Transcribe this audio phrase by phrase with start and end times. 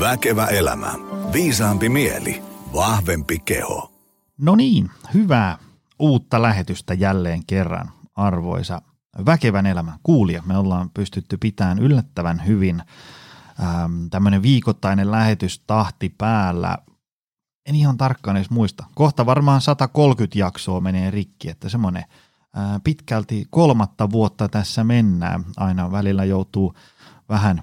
[0.00, 0.94] Väkevä elämä.
[1.32, 2.42] Viisaampi mieli.
[2.74, 3.92] Vahvempi keho.
[4.38, 5.58] No niin, hyvää
[5.98, 8.82] uutta lähetystä jälleen kerran, arvoisa
[9.26, 10.42] Väkevän elämän kuulija.
[10.46, 12.82] Me ollaan pystytty pitämään yllättävän hyvin
[13.60, 16.78] ähm, tämmöinen viikoittainen lähetystahti päällä.
[17.66, 18.84] En ihan tarkkaan edes muista.
[18.94, 22.04] Kohta varmaan 130 jaksoa menee rikki, että semmoinen
[22.58, 25.44] äh, pitkälti kolmatta vuotta tässä mennään.
[25.56, 26.74] Aina välillä joutuu
[27.28, 27.62] vähän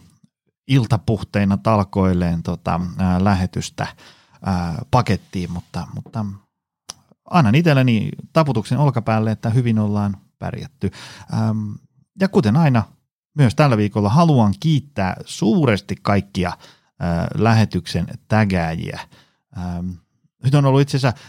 [0.68, 3.88] iltapuhteina talkoilleen tota, ää, lähetystä
[4.46, 6.26] ää, pakettiin, mutta, mutta
[7.30, 10.92] annan itselleni taputuksen olkapäälle, että hyvin ollaan pärjätty.
[11.34, 11.72] Ähm,
[12.20, 12.84] ja kuten aina,
[13.38, 16.52] myös tällä viikolla haluan kiittää suuresti kaikkia
[17.00, 19.00] ää, lähetyksen tägääjiä.
[19.58, 19.90] Ähm,
[20.46, 21.20] nyt on ollut itse asiassa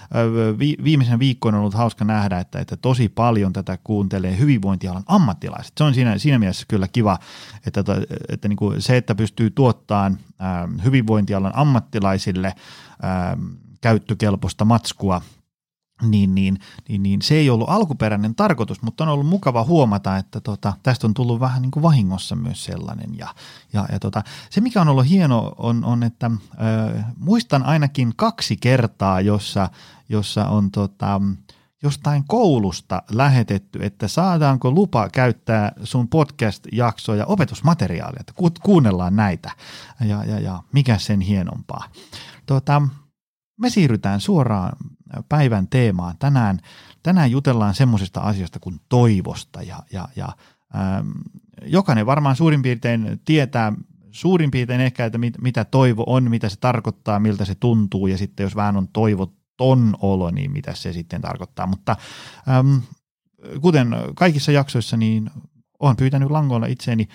[0.84, 5.72] viimeisen viikkoon on ollut hauska nähdä, että, että tosi paljon tätä kuuntelee hyvinvointialan ammattilaiset.
[5.78, 7.18] Se on siinä, siinä mielessä kyllä kiva,
[7.66, 7.96] että, että,
[8.28, 10.18] että niin kuin se, että pystyy tuottamaan
[10.84, 12.54] hyvinvointialan ammattilaisille
[13.80, 15.22] käyttökelpoista matskua
[16.02, 16.58] niin, niin,
[16.88, 21.06] niin, niin se ei ollut alkuperäinen tarkoitus, mutta on ollut mukava huomata, että tota, tästä
[21.06, 23.18] on tullut vähän niin kuin vahingossa myös sellainen.
[23.18, 23.34] Ja,
[23.72, 28.56] ja, ja tota, se, mikä on ollut hieno, on, on että ö, muistan ainakin kaksi
[28.56, 29.68] kertaa, jossa,
[30.08, 31.20] jossa on tota,
[31.82, 39.50] jostain koulusta lähetetty, että saadaanko lupa käyttää sun podcast-jaksoja opetusmateriaalia, että ku, kuunnellaan näitä
[40.00, 41.84] ja, ja, ja mikä sen hienompaa.
[42.46, 42.82] Tota,
[43.56, 44.76] me siirrytään suoraan
[45.28, 46.16] päivän teemaan.
[46.18, 46.58] Tänään,
[47.02, 50.28] tänään jutellaan semmoisesta asiasta kuin toivosta ja, ja, ja
[50.76, 51.10] ähm,
[51.66, 53.72] jokainen varmaan suurin piirtein tietää
[54.10, 58.18] suurin piirtein ehkä, että mit, mitä toivo on, mitä se tarkoittaa, miltä se tuntuu ja
[58.18, 61.66] sitten jos vähän on toivoton olo, niin mitä se sitten tarkoittaa.
[61.66, 61.96] Mutta
[62.48, 62.76] ähm,
[63.60, 65.30] kuten kaikissa jaksoissa, niin
[65.80, 67.08] olen pyytänyt langoilla itseeni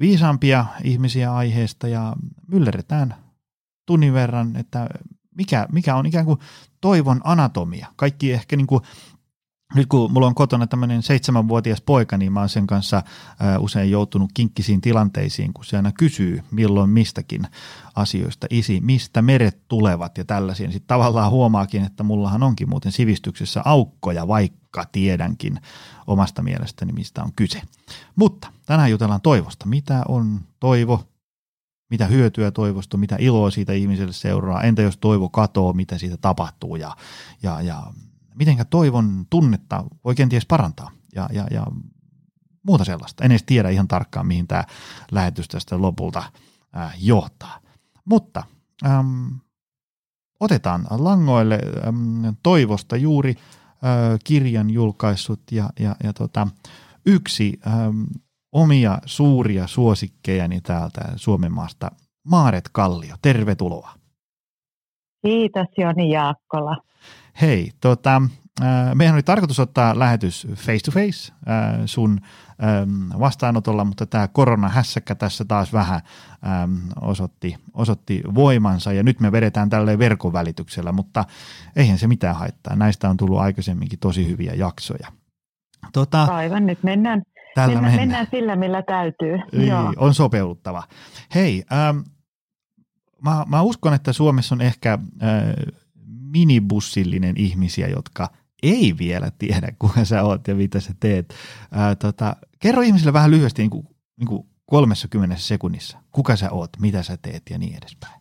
[0.00, 2.16] viisaampia ihmisiä aiheesta ja
[2.48, 3.14] myllerretään
[3.86, 4.86] tunnin verran, että
[5.36, 6.40] mikä, mikä on ikään kuin
[6.80, 7.86] toivon anatomia.
[7.96, 8.80] Kaikki ehkä niin kuin
[9.74, 13.02] nyt kun mulla on kotona tämmöinen seitsemänvuotias poika, niin mä oon sen kanssa
[13.58, 17.42] usein joutunut kinkkisiin tilanteisiin, kun se aina kysyy milloin mistäkin
[17.94, 18.46] asioista.
[18.50, 20.70] Isi, mistä meret tulevat ja tällaisia.
[20.70, 25.60] Sitten tavallaan huomaakin, että mullahan onkin muuten sivistyksessä aukkoja, vaikka tiedänkin
[26.06, 27.62] omasta mielestäni, mistä on kyse.
[28.16, 29.66] Mutta tänään jutellaan toivosta.
[29.66, 31.04] Mitä on toivo?
[31.90, 36.76] Mitä hyötyä toivosta, mitä iloa siitä ihmiselle seuraa, entä jos toivo katoo, mitä siitä tapahtuu
[36.76, 36.96] ja,
[37.42, 37.82] ja, ja
[38.34, 41.66] mitenkä toivon tunnetta voi kenties parantaa ja, ja, ja
[42.62, 43.24] muuta sellaista.
[43.24, 44.64] En edes tiedä ihan tarkkaan, mihin tämä
[45.10, 46.22] lähetys tästä lopulta
[46.76, 47.60] äh, johtaa.
[48.04, 48.44] Mutta
[48.86, 49.26] ähm,
[50.40, 56.48] otetaan langoille ähm, toivosta juuri äh, kirjan julkaissut ja, ja, ja tota,
[57.06, 58.02] yksi ähm,
[58.56, 61.90] omia suuria suosikkejani täältä Suomen maasta.
[62.24, 63.90] Maaret Kallio, tervetuloa.
[65.26, 66.76] Kiitos Joni Jaakkola.
[67.40, 68.22] Hei, tota,
[68.94, 71.32] meidän oli tarkoitus ottaa lähetys face to face
[71.86, 72.20] sun
[73.20, 76.00] vastaanotolla, mutta tämä koronahässäkkä tässä taas vähän
[77.00, 81.24] osoitti, osoitti voimansa ja nyt me vedetään tälle verkon välityksellä, mutta
[81.76, 82.76] eihän se mitään haittaa.
[82.76, 85.12] Näistä on tullut aikaisemminkin tosi hyviä jaksoja.
[85.92, 87.22] Tota, Aivan, nyt mennään
[87.56, 88.08] Tällä mennään, mennään.
[88.08, 89.38] mennään sillä, millä täytyy.
[89.52, 89.92] Ei, Joo.
[89.96, 90.82] On sopeuttava.
[91.34, 91.98] Hei, ähm,
[93.24, 94.98] mä, mä uskon, että Suomessa on ehkä äh,
[96.32, 98.28] minibussillinen ihmisiä, jotka
[98.62, 101.34] ei vielä tiedä, kuka sä oot ja mitä sä teet.
[101.76, 103.86] Äh, tota, kerro ihmisille vähän lyhyesti niin kuin,
[104.18, 108.20] niin kuin 30 sekunnissa, kuka sä oot, mitä sä teet ja niin edespäin.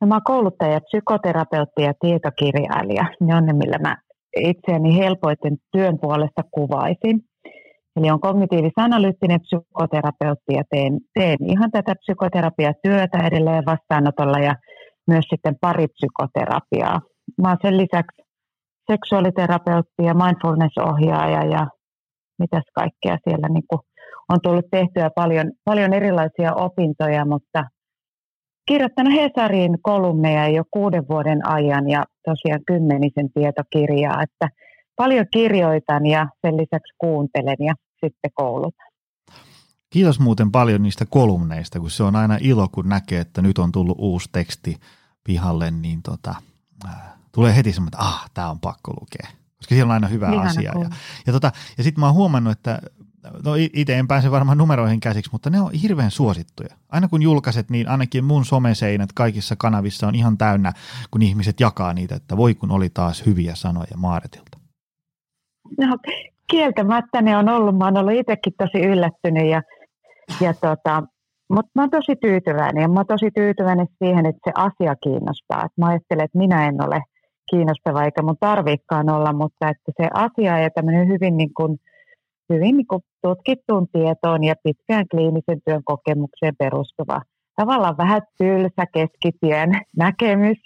[0.00, 3.04] No, mä oon kouluttaja, psykoterapeutti ja tietokirjailija.
[3.20, 3.96] Ne on ne, millä mä
[4.36, 7.20] itseäni helpoiten työn puolesta kuvaisin.
[7.96, 14.54] Eli on kognitiivis-analyyttinen psykoterapeutti ja teen, teen ihan tätä psykoterapiatyötä edelleen vastaanotolla ja
[15.06, 17.00] myös sitten paripsykoterapiaa.
[17.42, 18.22] Mä olen sen lisäksi
[18.90, 21.66] seksuaaliterapeutti ja mindfulness-ohjaaja ja
[22.38, 23.64] mitäs kaikkea siellä niin
[24.28, 27.64] on tullut tehtyä paljon, paljon erilaisia opintoja, mutta
[28.66, 34.48] kirjoittanut Hesarin kolumneja jo kuuden vuoden ajan ja tosiaan kymmenisen tietokirjaa, että
[34.96, 37.74] paljon kirjoitan ja sen lisäksi kuuntelen ja
[38.04, 38.92] sitten koulutan.
[39.90, 43.72] Kiitos muuten paljon niistä kolumneista, kun se on aina ilo, kun näkee, että nyt on
[43.72, 44.76] tullut uusi teksti
[45.24, 46.34] pihalle, niin tota,
[46.84, 46.92] äh,
[47.32, 49.26] tulee heti semmoinen, että ah, tämä on pakko lukea,
[49.56, 50.72] koska siellä on aina hyvä Ihana asia.
[50.80, 50.90] Ja,
[51.26, 52.78] ja, tota, ja sitten mä oon huomannut, että
[53.44, 56.76] no itse en pääse varmaan numeroihin käsiksi, mutta ne on hirveän suosittuja.
[56.88, 60.72] Aina kun julkaiset, niin ainakin mun someseinät kaikissa kanavissa on ihan täynnä,
[61.10, 64.58] kun ihmiset jakaa niitä, että voi kun oli taas hyviä sanoja Maaretilta.
[65.80, 65.96] No
[66.50, 69.62] kieltämättä ne on ollut, mä oon ollut itsekin tosi yllättynyt ja,
[70.40, 71.02] ja tota,
[71.52, 75.64] mutta mä oon tosi tyytyväinen ja mä oon tosi tyytyväinen siihen, että se asia kiinnostaa.
[75.64, 77.02] Et mä ajattelen, että minä en ole
[77.50, 81.78] kiinnostava eikä mun tarvikaan olla, mutta että se asia ja tämmöinen hyvin, niin kuin,
[82.52, 87.20] hyvin niin kuin tutkittuun tietoon ja pitkään kliinisen työn kokemukseen perustuva
[87.56, 90.58] tavallaan vähän tylsä keskitien näkemys,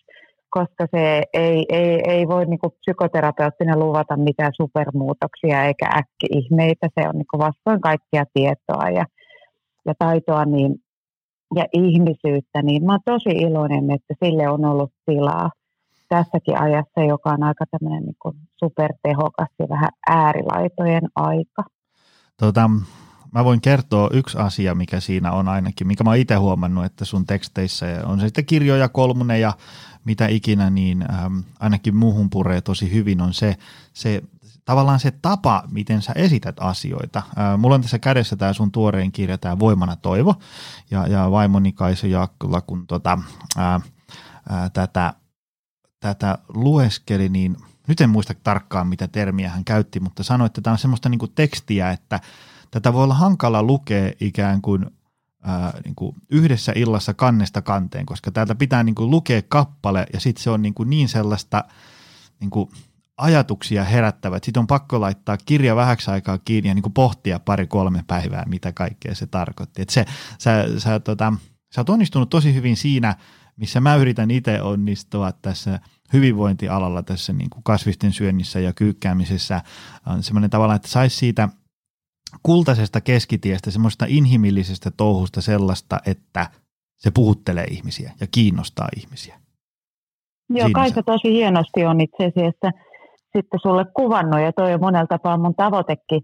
[0.50, 6.88] koska se ei, ei, ei voi niin psykoterapeuttina luvata mitään supermuutoksia eikä äkki-ihmeitä.
[7.00, 9.05] Se on niin vastoin kaikkia tietoa ja,
[9.87, 10.75] ja taitoa niin,
[11.55, 15.50] ja ihmisyyttä, niin mä oon tosi iloinen, että sille on ollut tilaa
[16.09, 21.62] tässäkin ajassa, joka on aika tämmöinen niin supertehokas ja vähän äärilaitojen aika.
[22.37, 22.71] Tota,
[23.33, 27.05] mä voin kertoa yksi asia, mikä siinä on ainakin, mikä mä oon itse huomannut, että
[27.05, 29.53] sun teksteissä on se sitten kirjoja, kolmonen ja
[30.05, 33.56] mitä ikinä, niin ähm, ainakin muuhun puree tosi hyvin on se,
[33.93, 34.23] se
[34.65, 37.23] tavallaan se tapa, miten sä esität asioita.
[37.38, 40.35] Äh, mulla on tässä kädessä tämä sun tuorein kirja, tämä Voimana toivo,
[40.91, 43.19] ja, ja vaimoni Kaisa Jakkula, kun tota,
[43.56, 43.81] ää,
[44.49, 45.15] ää, tätä,
[46.00, 47.56] tätä lueskeli, niin
[47.88, 51.21] nyt en muista tarkkaan, mitä termiä hän käytti, mutta sanoi, että tämä on semmoista niin
[51.35, 52.21] tekstiä, että
[52.71, 54.87] tätä voi olla hankala lukea ikään kuin,
[55.43, 60.21] ää, niin kuin yhdessä illassa kannesta kanteen, koska täältä pitää niin kuin lukea kappale ja
[60.21, 61.65] sitten se on niin, kuin niin sellaista
[62.41, 62.71] niin kuin
[63.17, 64.44] ajatuksia herättävät.
[64.44, 68.73] Sitten on pakko laittaa kirja vähäksi aikaa kiinni ja niin kuin pohtia pari-kolme päivää, mitä
[68.73, 69.83] kaikkea se tarkoitti.
[69.83, 70.05] Et se,
[70.38, 71.33] sä, sä, tota,
[71.75, 73.17] sä oot onnistunut tosi hyvin siinä,
[73.56, 75.81] missä mä yritän itse onnistua tässä
[76.12, 79.62] hyvinvointialalla, tässä niin kuin kasvisten syönnissä ja kyykkäämisessä.
[80.06, 81.49] On semmoinen tavalla, että saisi siitä–
[82.43, 86.47] kultaisesta keskitiestä, semmoista inhimillisestä touhusta sellaista, että
[86.97, 89.37] se puhuttelee ihmisiä ja kiinnostaa ihmisiä.
[90.50, 92.70] Joo, kai se tosi hienosti on itse asiassa
[93.37, 96.23] sitten sulle kuvannut ja toi on monella tapaa mun tavoitekin.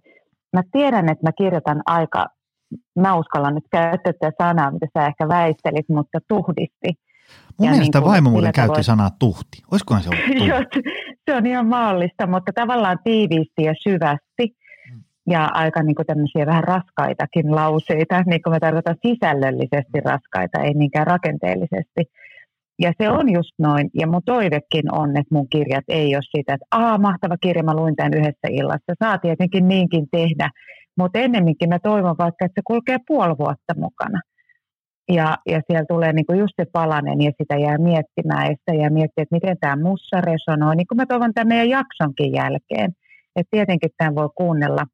[0.52, 2.26] Mä tiedän, että mä kirjoitan aika,
[2.98, 6.88] mä uskallan nyt käyttää tätä sanaa, mitä sä ehkä väistelit, mutta tuhdisti.
[7.58, 8.84] Mun ja mielestä niin vaimo muuten käytti tavoin...
[8.84, 9.62] sanaa tuhti.
[9.70, 10.90] Olisikohan se ollut tuhti?
[11.24, 14.56] se on ihan maallista, mutta tavallaan tiiviisti ja syvästi
[15.30, 20.74] ja aika niin kuin tämmöisiä vähän raskaitakin lauseita, niin kuin mä tarkoitan sisällöllisesti raskaita, ei
[20.74, 22.02] niinkään rakenteellisesti.
[22.78, 26.54] Ja se on just noin, ja mun toivekin on, että mun kirjat ei ole sitä,
[26.54, 28.94] että aa, mahtava kirja, mä luin tämän yhdessä illassa.
[29.04, 30.50] Saa tietenkin niinkin tehdä,
[30.98, 34.20] mutta ennemminkin mä toivon vaikka, että se kulkee puoli vuotta mukana.
[35.08, 38.90] Ja, ja siellä tulee niinku just se palanen ja sitä jää miettimään ja sitä jää
[38.90, 42.90] miettimään, että miten tämä mussa resonoi, niin kuin mä toivon tämän meidän jaksonkin jälkeen.
[43.36, 44.84] Että tietenkin tämän voi kuunnella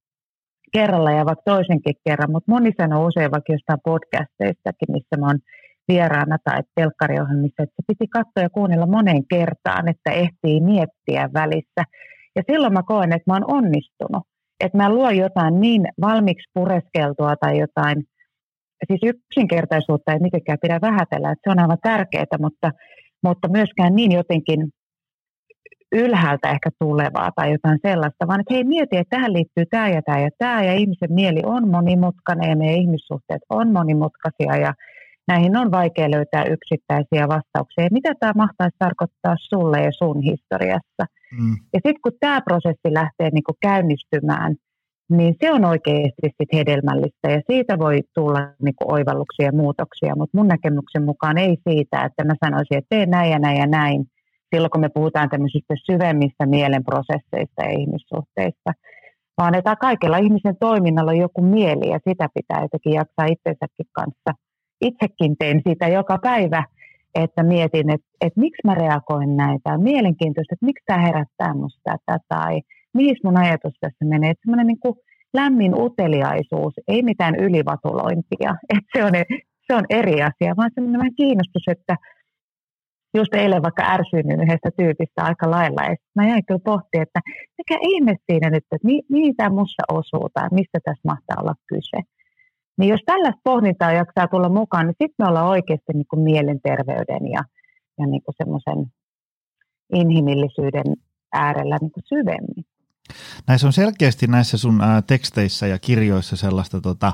[0.73, 5.39] kerralla ja vaikka toisenkin kerran, mutta moni sanoo usein vaikka jostain podcasteistakin, missä mä oon
[5.89, 11.83] vieraana tai telkkariohjelmissa, että se piti katsoa ja kuunnella moneen kertaan, että ehtii miettiä välissä.
[12.37, 14.23] Ja silloin mä koen, että mä oon onnistunut.
[14.65, 17.97] Että mä luon jotain niin valmiiksi pureskeltua tai jotain,
[18.87, 22.71] siis yksinkertaisuutta ei mitenkään pidä vähätellä, että se on aivan tärkeää, mutta,
[23.23, 24.61] mutta myöskään niin jotenkin
[25.93, 30.03] ylhäältä ehkä tulevaa tai jotain sellaista, vaan että hei mieti, että tähän liittyy tämä ja
[30.03, 34.73] tämä ja tämä ja ihmisen mieli on monimutkainen ja meidän ihmissuhteet on monimutkaisia ja
[35.29, 37.89] näihin on vaikea löytää yksittäisiä vastauksia.
[37.93, 41.05] Mitä tämä mahtaisi tarkoittaa sulle ja sun historiassa?
[41.39, 41.57] Mm.
[41.73, 44.57] Ja sitten kun tämä prosessi lähtee niin kuin käynnistymään,
[45.11, 50.17] niin se on oikeasti sit hedelmällistä ja siitä voi tulla niin kuin oivalluksia ja muutoksia,
[50.17, 53.67] mutta mun näkemyksen mukaan ei siitä, että mä sanoisin, että tee näin ja näin ja
[53.67, 54.05] näin,
[54.55, 58.71] silloin, kun me puhutaan tämmöisistä syvemmistä mielenprosesseista ja ihmissuhteista,
[59.39, 64.31] vaan että kaikilla ihmisen toiminnalla on joku mieli ja sitä pitää jotenkin jaksaa itsensäkin kanssa.
[64.81, 66.65] Itsekin teen sitä joka päivä,
[67.15, 69.73] että mietin, että, että miksi mä reagoin näitä.
[69.73, 72.61] On mielenkiintoista, että miksi tämä herättää musta tätä tai
[72.99, 74.31] mihin mun ajatus tässä menee.
[74.31, 74.95] Että semmoinen niin
[75.35, 78.51] lämmin uteliaisuus, ei mitään ylivatulointia.
[78.75, 79.13] Että se, on,
[79.67, 81.95] se on eri asia, vaan semmoinen kiinnostus, että
[83.19, 85.83] just eilen vaikka ärsyin yhdestä tyypistä aika lailla.
[85.83, 87.21] Ja mä jäin kyllä pohtimaan, että
[87.59, 91.55] mikä ihme siinä nyt, että mi, mihin tämä musta osuu tai mistä tässä mahtaa olla
[91.67, 91.99] kyse.
[92.79, 97.25] Niin jos tällaista pohdintaa jaksaa tulla mukaan, niin sitten me ollaan oikeasti niin kuin mielenterveyden
[97.33, 97.43] ja,
[97.99, 98.87] ja niin kuin semmoisen
[99.93, 100.89] inhimillisyyden
[101.33, 102.65] äärellä niin kuin syvemmin.
[103.47, 107.13] Näissä on selkeästi näissä sun ää, teksteissä ja kirjoissa sellaista tota,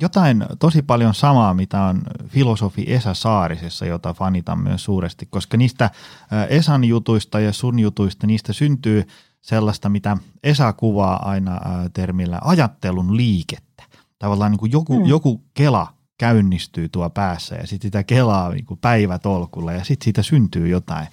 [0.00, 5.90] jotain tosi paljon samaa, mitä on filosofi Esa Saarisessa, jota fanitan myös suuresti, koska niistä
[6.48, 9.06] Esan jutuista ja sun jutuista, niistä syntyy
[9.40, 11.60] sellaista, mitä Esa kuvaa aina
[11.92, 13.82] termillä ajattelun liikettä.
[14.18, 15.06] Tavallaan niin kuin joku, mm.
[15.06, 15.86] joku kela
[16.18, 21.06] käynnistyy tuo päässä ja sitten sitä kelaa niin kuin päivätolkulla ja sitten siitä syntyy jotain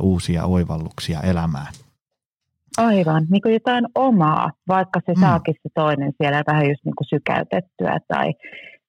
[0.00, 1.72] uusia oivalluksia elämään.
[2.76, 5.20] Aivan, niin kuin jotain omaa, vaikka se mm.
[5.20, 8.32] saakin se toinen siellä vähän just niin kuin sykäytettyä tai,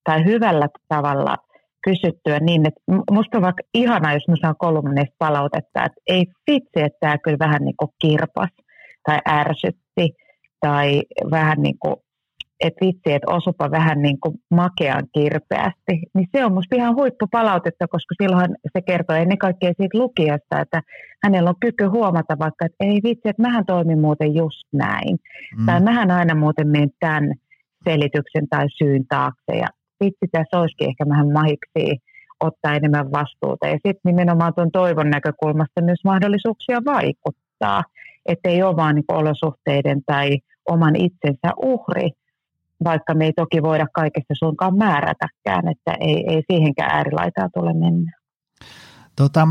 [0.03, 1.36] tai hyvällä tavalla
[1.84, 6.82] kysyttyä niin, että musta on vaikka ihanaa, jos mä saan kolumneista palautetta, että ei vitsi,
[6.86, 8.50] että tämä kyllä vähän niin kuin kirpas
[9.06, 10.15] tai ärsytti
[10.60, 11.01] tai
[11.32, 11.96] vähän niin kuin
[12.60, 17.88] että vitsi, että osupa vähän niin kuin makean kirpeästi, niin se on musta ihan huippupalautetta,
[17.88, 20.82] koska silloin se kertoo ennen kaikkea siitä lukijasta, että
[21.24, 25.18] hänellä on kyky huomata vaikka, että ei vitsi, että mähän toimin muuten just näin.
[25.58, 25.66] Mm.
[25.66, 27.34] Tai mähän aina muuten menen tämän
[27.84, 29.68] selityksen tai syyn taakse ja
[30.04, 32.02] vitsi, tässä olisikin ehkä vähän mahiksi
[32.40, 33.68] ottaa enemmän vastuuta.
[33.68, 37.84] Ja sitten nimenomaan tuon toivon näkökulmasta myös mahdollisuuksia vaikuttaa,
[38.26, 40.38] ettei ole vaan niin olosuhteiden tai
[40.70, 42.10] oman itsensä uhri,
[42.84, 48.12] vaikka me ei toki voida kaikesta suinkaan määrätäkään, että ei, ei siihenkään äärilaitaa tule mennä.
[49.16, 49.48] Tota,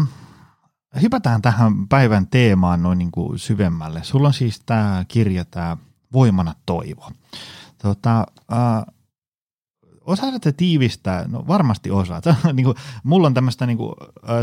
[1.02, 4.02] hypätään tähän päivän teemaan noin niin kuin syvemmälle.
[4.02, 5.76] Sulla on siis tämä kirja, tämä
[6.12, 7.10] Voimana toivo.
[7.82, 8.84] Tota, äh,
[10.06, 11.24] Osaatte tiivistää?
[11.28, 12.24] No varmasti osaat.
[12.52, 13.92] niin kuin, mulla on tämmöistä niin kuin,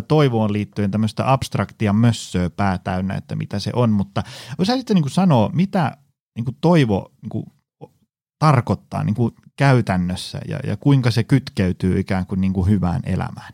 [0.07, 4.23] toivoon liittyen tämmöistä abstraktia mössöä pää täynnä, että mitä se on, mutta
[4.57, 5.97] osaisitte niin kuin sanoa, mitä
[6.35, 7.45] niin kuin toivo niin kuin,
[8.45, 13.53] tarkoittaa niin kuin käytännössä ja, ja kuinka se kytkeytyy ikään kuin, niin kuin hyvään elämään?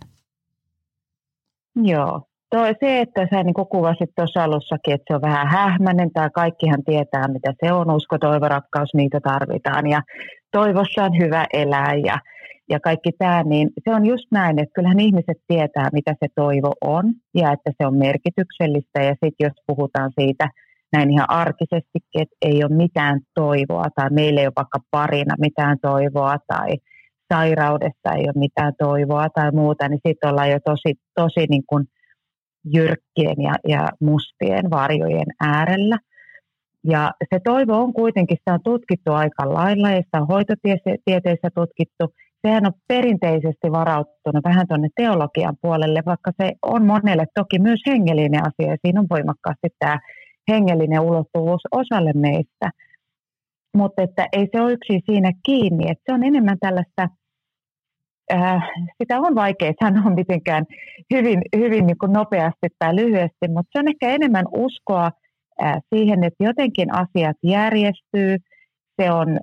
[1.76, 2.22] Joo.
[2.52, 6.84] Toi, se, että sä niin kuvasit tuossa alussakin, että se on vähän hähmäinen tai kaikkihan
[6.84, 7.92] tietää, mitä se on.
[7.92, 10.02] Usko, toivo, rakkaus, niitä tarvitaan ja
[10.52, 12.18] toivossa on hyvä elää ja,
[12.70, 16.72] ja kaikki tämä, niin se on just näin, että kyllähän ihmiset tietää, mitä se toivo
[16.82, 20.50] on ja että se on merkityksellistä ja sitten jos puhutaan siitä–
[20.94, 25.78] näin ihan arkisestikin, että ei ole mitään toivoa tai meillä ei ole vaikka parina mitään
[25.82, 26.78] toivoa tai
[27.34, 31.86] sairaudessa ei ole mitään toivoa tai muuta, niin sitten ollaan jo tosi, tosi niin kuin
[32.74, 35.98] jyrkkien ja, ja mustien varjojen äärellä.
[36.84, 42.14] Ja se toivo on kuitenkin, sitä on tutkittu aika lailla ja sitä on hoitotieteissä tutkittu.
[42.48, 48.42] Sehän on perinteisesti varauttunut vähän tuonne teologian puolelle, vaikka se on monelle toki myös hengellinen
[48.42, 50.00] asia ja siinä on voimakkaasti tämä
[50.50, 52.72] hengellinen ulottuvuus osalle meistä.
[53.78, 57.10] Mutta että ei se ole yksin siinä kiinni, että se on enemmän tällaista,
[58.34, 58.64] äh,
[59.02, 60.66] sitä on vaikea sanoa mitenkään
[61.14, 65.12] hyvin, hyvin niin kuin nopeasti tai lyhyesti, mutta se on ehkä enemmän uskoa
[65.64, 68.38] äh, siihen, että jotenkin asiat järjestyy.
[69.02, 69.40] Se on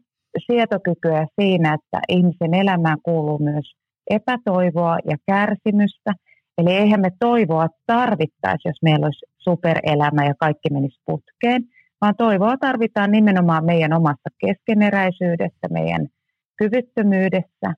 [0.46, 3.72] sietokykyä siinä, että ihmisen elämään kuuluu myös
[4.10, 6.12] epätoivoa ja kärsimystä–
[6.58, 11.62] Eli eihän me toivoa tarvittaisi, jos meillä olisi superelämä ja kaikki menisi putkeen,
[12.00, 16.06] vaan toivoa tarvitaan nimenomaan meidän omassa keskeneräisyydessä, meidän
[16.58, 17.74] kyvyttömyydessä,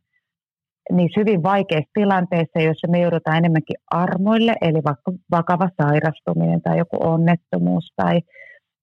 [0.92, 6.96] niissä hyvin vaikeissa tilanteissa, joissa me joudutaan enemmänkin armoille, eli vaikka vakava sairastuminen tai joku
[7.00, 8.20] onnettomuus tai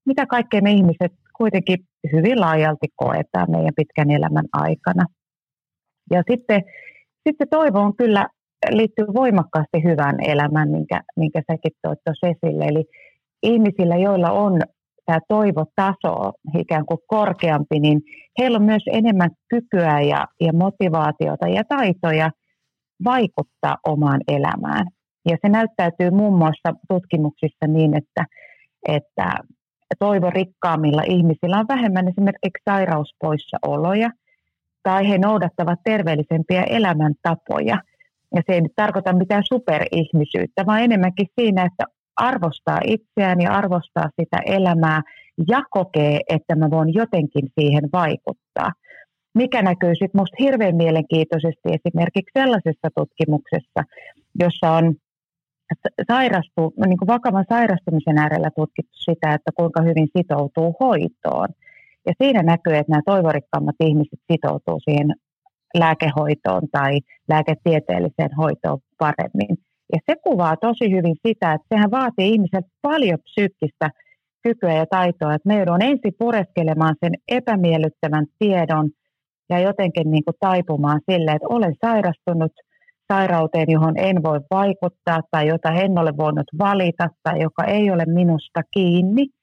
[0.05, 1.77] mitä kaikkea me ihmiset kuitenkin
[2.13, 5.05] hyvin laajalti koetaan meidän pitkän elämän aikana.
[6.11, 6.61] Ja sitten,
[7.27, 8.27] sitten toivo on kyllä
[8.69, 12.65] liittyy voimakkaasti hyvään elämään, minkä, minkä säkin toit tuossa esille.
[12.65, 12.85] Eli
[13.43, 14.61] ihmisillä, joilla on
[15.05, 18.01] tämä toivotaso ikään kuin korkeampi, niin
[18.39, 22.31] heillä on myös enemmän kykyä ja, ja motivaatiota ja taitoja
[23.05, 24.87] vaikuttaa omaan elämään.
[25.29, 28.25] Ja se näyttäytyy muun muassa tutkimuksissa niin, että,
[28.87, 29.33] että
[29.99, 34.09] toivorikkaammilla ihmisillä on vähemmän esimerkiksi sairauspoissaoloja
[34.83, 37.77] tai he noudattavat terveellisempiä elämäntapoja–
[38.35, 44.09] ja se ei nyt tarkoita mitään superihmisyyttä, vaan enemmänkin siinä, että arvostaa itseään ja arvostaa
[44.19, 45.01] sitä elämää
[45.47, 48.71] ja kokee, että mä voin jotenkin siihen vaikuttaa.
[49.35, 53.81] Mikä näkyy sitten minusta hirveän mielenkiintoisesti esimerkiksi sellaisessa tutkimuksessa,
[54.39, 54.95] jossa on
[56.11, 61.47] sairastu, niin kuin vakavan sairastumisen äärellä tutkittu sitä, että kuinka hyvin sitoutuu hoitoon.
[62.07, 65.07] Ja siinä näkyy, että nämä toivorikkaammat ihmiset sitoutuu siihen
[65.79, 69.57] lääkehoitoon tai lääketieteelliseen hoitoon paremmin.
[69.93, 73.89] Ja se kuvaa tosi hyvin sitä, että sehän vaatii ihmiseltä paljon psyykkistä
[74.43, 78.89] kykyä ja taitoa, että me joudun ensin pureskelemaan sen epämiellyttävän tiedon
[79.49, 82.51] ja jotenkin niin kuin taipumaan sille, että olen sairastunut
[83.13, 88.05] sairauteen, johon en voi vaikuttaa tai jota en ole voinut valita tai joka ei ole
[88.05, 89.27] minusta kiinni–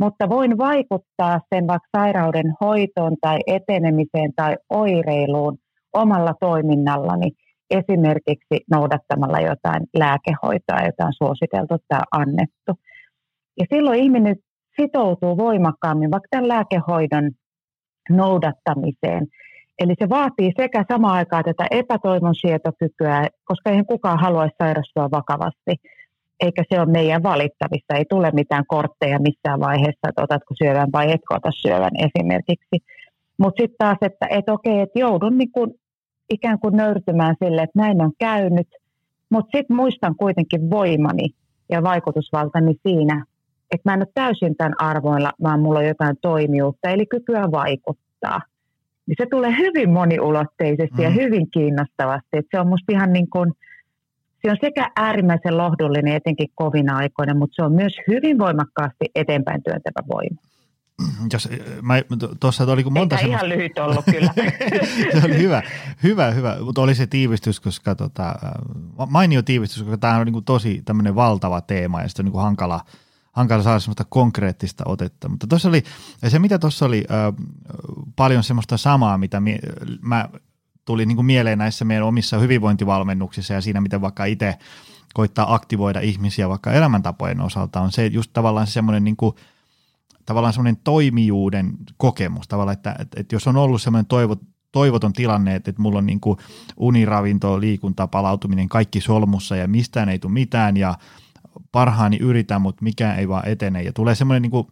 [0.00, 5.58] mutta voin vaikuttaa sen vaikka sairauden hoitoon tai etenemiseen tai oireiluun
[5.92, 7.30] omalla toiminnallani,
[7.70, 12.72] esimerkiksi noudattamalla jotain lääkehoitoa, jota on suositeltu tai annettu.
[13.58, 14.36] Ja silloin ihminen
[14.80, 17.30] sitoutuu voimakkaammin vaikka tämän lääkehoidon
[18.10, 19.26] noudattamiseen.
[19.78, 25.74] Eli se vaatii sekä samaan aikaan tätä epätoivon sietokykyä, koska eihän kukaan haluaisi sairastua vakavasti–
[26.40, 27.94] eikä se ole meidän valittavissa.
[27.94, 32.76] Ei tule mitään kortteja missään vaiheessa, että otatko syövän vai etkö ota syövän esimerkiksi.
[33.38, 35.74] Mutta sitten taas, että et okei, että joudun niin kun
[36.30, 38.68] ikään kuin nöyrtymään sille, että näin on käynyt,
[39.30, 41.28] mutta sitten muistan kuitenkin voimani
[41.70, 43.24] ja vaikutusvaltani siinä,
[43.70, 48.40] että mä en ole täysin tämän arvoilla, vaan mulla on jotain toimijuutta, eli kykyä vaikuttaa.
[49.06, 51.02] Niin se tulee hyvin moniulotteisesti mm.
[51.02, 52.28] ja hyvin kiinnostavasti.
[52.32, 53.52] Että se on musta ihan niin kuin,
[54.46, 59.62] se on sekä äärimmäisen lohdullinen etenkin kovina aikoina, mutta se on myös hyvin voimakkaasti eteenpäin
[59.62, 60.40] työntävä voima.
[61.32, 61.48] Jos,
[61.82, 61.94] mä,
[62.40, 63.46] tuossa oli monta Eikä semmoista...
[63.46, 64.32] ihan lyhyt ollut kyllä.
[65.20, 65.62] se oli hyvä,
[66.02, 68.34] hyvä, hyvä, mutta oli se tiivistys, koska tota,
[69.10, 72.32] mainio tiivistys, koska tämä on niin kuin tosi tämmöinen valtava teema ja sitten on niin
[72.32, 72.80] kuin hankala,
[73.32, 75.28] hankala saada semmoista konkreettista otetta.
[75.28, 75.82] Mutta tuossa oli,
[76.22, 77.46] ja se mitä tuossa oli äh,
[78.16, 79.58] paljon semmoista samaa, mitä mie,
[80.00, 80.28] mä
[80.86, 84.58] tuli niin kuin mieleen näissä meidän omissa hyvinvointivalmennuksissa ja siinä, miten vaikka itse
[85.14, 89.36] koittaa aktivoida ihmisiä vaikka elämäntapojen osalta, on se just tavallaan semmoinen niin kuin,
[90.26, 92.48] tavallaan semmoinen toimijuuden kokemus.
[92.48, 94.36] Tavallaan, että, että, että jos on ollut semmoinen toivo,
[94.72, 96.38] toivoton tilanne, että, että mulla on niin kuin
[96.76, 100.94] uniravinto, liikunta, palautuminen, kaikki solmussa ja mistään ei tule mitään ja
[101.72, 103.82] parhaani yritän, mutta mikään ei vaan etene.
[103.82, 104.66] Ja tulee semmoinen niin kuin,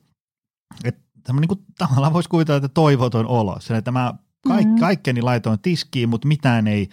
[0.85, 4.15] että niin kuin, tavallaan voisi kuvitella, että toivoton olo, se, että mä
[4.49, 4.81] kaik, mm-hmm.
[4.81, 6.89] kaikkeni laitoin tiskiin, mutta mitään ei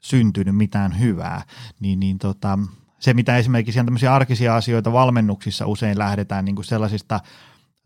[0.00, 1.42] syntynyt, mitään hyvää,
[1.80, 2.58] niin, niin tota,
[2.98, 7.20] se mitä esimerkiksi tämmöisiä arkisia asioita valmennuksissa usein lähdetään niin kuin sellaisista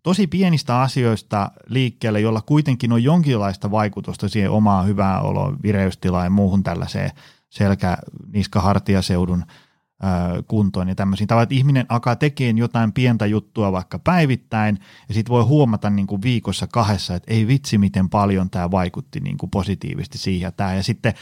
[0.02, 6.30] tosi pienistä asioista liikkeelle, jolla kuitenkin on jonkinlaista vaikutusta siihen omaan hyvään oloon, vireystilaan ja
[6.30, 7.11] muuhun tällaiseen
[7.50, 7.99] selkä,
[8.33, 9.44] niska, hartiaseudun
[10.46, 11.28] kuntoon ja tämmöisiin.
[11.28, 16.06] Tavallaan, että ihminen alkaa tekemään jotain pientä juttua vaikka päivittäin ja sitten voi huomata niin
[16.06, 20.52] kuin viikossa kahdessa, että ei vitsi miten paljon tämä vaikutti niin kuin positiivisesti siihen ja
[20.52, 20.74] tämä.
[20.74, 21.14] Ja sitten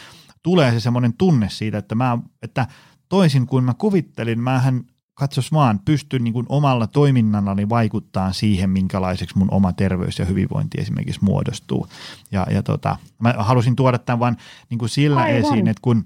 [0.43, 2.67] tulee se semmoinen tunne siitä, että, mä, että
[3.09, 9.39] toisin kuin mä kuvittelin, mähän katsos vaan, pystyn niin kuin omalla toiminnallani vaikuttaa siihen, minkälaiseksi
[9.39, 11.87] mun oma terveys ja hyvinvointi esimerkiksi muodostuu.
[12.31, 14.37] Ja, ja tota, mä halusin tuoda tämän vain
[14.71, 15.39] niin kuin sillä Aivan.
[15.39, 16.05] esiin, että kun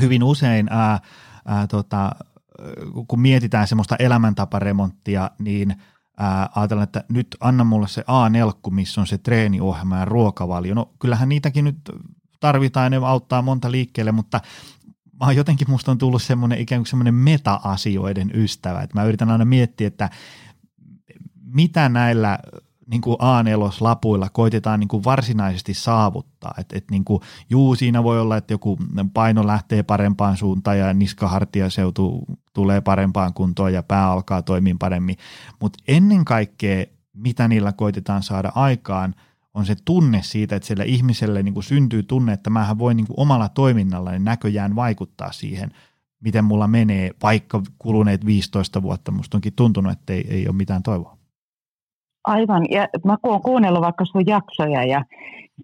[0.00, 1.00] hyvin usein ää,
[1.46, 2.10] ää, tota,
[3.08, 5.76] kun mietitään semmoista elämäntaparemonttia, niin
[6.18, 10.74] ää, ajatellaan, että nyt anna mulle se A-nelkku, missä on se treeniohjelma ja ruokavalio.
[10.74, 11.78] No kyllähän niitäkin nyt
[12.40, 14.40] tarvitaan, ne auttaa monta liikkeelle, mutta
[15.20, 19.30] mä oon jotenkin musta on tullut semmoinen ikään kuin semmoinen meta-asioiden ystävä, että mä yritän
[19.30, 20.10] aina miettiä, että
[21.44, 22.38] mitä näillä
[22.92, 26.54] niin kuin A4-lapuilla koitetaan niin kuin varsinaisesti saavuttaa.
[26.58, 28.78] Et, et niin kuin, juu, siinä voi olla, että joku
[29.14, 35.16] paino lähtee parempaan suuntaan ja niskahartiaseutu tulee parempaan kuntoon ja pää alkaa toimia paremmin.
[35.60, 39.14] Mutta ennen kaikkea, mitä niillä koitetaan saada aikaan,
[39.54, 43.06] on se tunne siitä, että sille ihmiselle niin kuin syntyy tunne, että mähän voin niin
[43.06, 45.70] kuin omalla toiminnallani näköjään vaikuttaa siihen,
[46.20, 49.12] miten mulla menee, vaikka kuluneet 15 vuotta.
[49.12, 51.21] Musta onkin tuntunut, että ei, ei ole mitään toivoa.
[52.24, 55.04] Aivan, ja mä oon kuunnellut vaikka sun jaksoja ja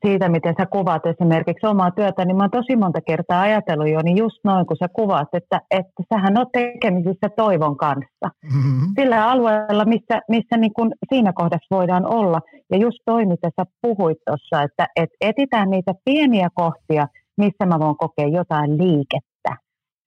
[0.06, 4.00] siitä, miten sä kuvaat esimerkiksi omaa työtä, niin mä oon tosi monta kertaa ajatellut jo,
[4.02, 8.28] niin just noin kun sä kuvaat, että, että sähän oot tekemisissä toivon kanssa.
[8.54, 8.92] Mm-hmm.
[8.98, 12.40] Sillä alueella, missä, missä niin kun siinä kohdassa voidaan olla.
[12.72, 17.78] Ja just toi, mitä sä puhuit tuossa, että, että etitään niitä pieniä kohtia, missä mä
[17.78, 19.52] voin kokea jotain liikettä.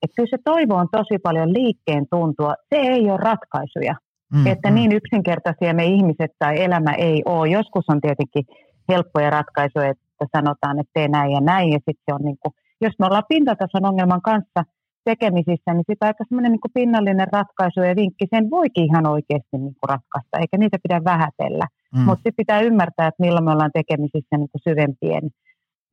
[0.03, 2.53] Että kyllä se toivo on tosi paljon liikkeen tuntua.
[2.69, 3.95] Se ei ole ratkaisuja.
[4.33, 4.75] Mm, että mm.
[4.75, 7.49] niin yksinkertaisia me ihmiset tai elämä ei ole.
[7.49, 8.45] Joskus on tietenkin
[8.89, 11.69] helppoja ratkaisuja, että sanotaan, että tee näin ja näin.
[11.71, 14.63] Ja sitten on niin kuin, jos me ollaan pintatason ongelman kanssa
[15.03, 19.75] tekemisissä, niin sitä aika semmoinen niin pinnallinen ratkaisu ja vinkki, sen voikin ihan oikeasti niin
[19.79, 21.65] kuin ratkaista, eikä niitä pidä vähätellä.
[21.95, 21.99] Mm.
[21.99, 25.29] Mutta sitten pitää ymmärtää, että milloin me ollaan tekemisissä niin kuin syvempien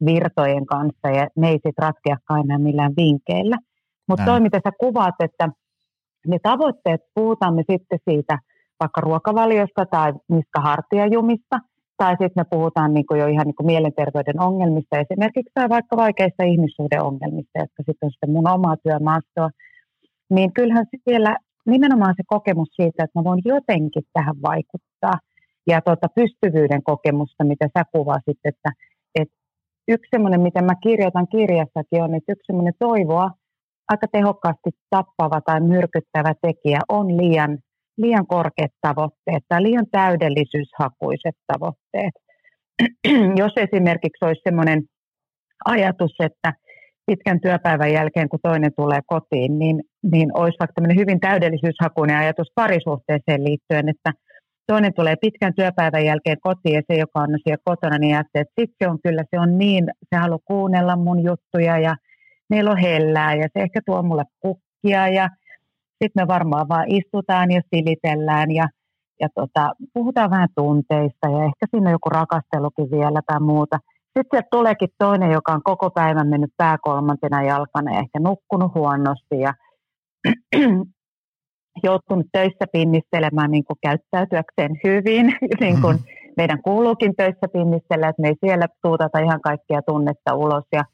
[0.05, 3.59] virtojen kanssa, ja ne ei sitten ratkeakaan enää millään vinkkeillä.
[4.09, 5.49] Mutta toi, mitä sä kuvaat, että
[6.27, 8.39] ne tavoitteet, puhutaan me sitten siitä
[8.81, 11.59] vaikka ruokavaliosta tai mistä hartiajumista,
[11.97, 15.97] tai sitten me puhutaan niin kuin jo ihan niin kuin mielenterveyden ongelmista esimerkiksi tai vaikka
[15.97, 19.51] vaikeista ihmissuhdeongelmista, jotka sitten on sitten mun omaa työmaastoa,
[20.31, 25.17] niin kyllähän siellä nimenomaan se kokemus siitä, että mä voin jotenkin tähän vaikuttaa,
[25.67, 28.71] ja tuota pystyvyyden kokemusta, mitä sä kuvasit, että,
[29.15, 29.35] että
[29.89, 33.31] yksi semmoinen, mitä mä kirjoitan kirjassakin on, että yksi semmoinen toivoa
[33.89, 37.59] aika tehokkaasti tappava tai myrkyttävä tekijä on liian,
[37.99, 42.15] liian korkeat tavoitteet tai liian täydellisyyshakuiset tavoitteet.
[43.43, 44.83] Jos esimerkiksi olisi sellainen
[45.65, 46.53] ajatus, että
[47.07, 52.49] pitkän työpäivän jälkeen, kun toinen tulee kotiin, niin, niin olisi vaikka tämmöinen hyvin täydellisyyshakuinen ajatus
[52.55, 54.13] parisuhteeseen liittyen, että
[54.67, 58.61] toinen tulee pitkän työpäivän jälkeen kotiin ja se, joka on siellä kotona, niin ajattelee, että
[58.61, 61.97] sitten se on kyllä, se on niin, se haluaa kuunnella mun juttuja ja
[62.51, 65.29] meillä on hellää ja se ehkä tuo mulle kukkia ja
[66.03, 68.69] sitten me varmaan vaan istutaan ja silitellään ja,
[69.21, 73.79] ja tota, puhutaan vähän tunteista ja ehkä siinä on joku rakastelukin vielä tai muuta.
[74.05, 79.41] Sitten sieltä tuleekin toinen, joka on koko päivän mennyt pääkolmantena jalkana ja ehkä nukkunut huonosti
[79.41, 79.55] ja
[81.85, 85.27] joutunut töissä pinnistelemään niin kuin käyttäytyäkseen hyvin,
[85.61, 86.33] niin kuin mm-hmm.
[86.37, 90.85] meidän kuuluukin töissä pinnistellä, että me ei siellä tuutata ihan kaikkia tunnetta ulos ja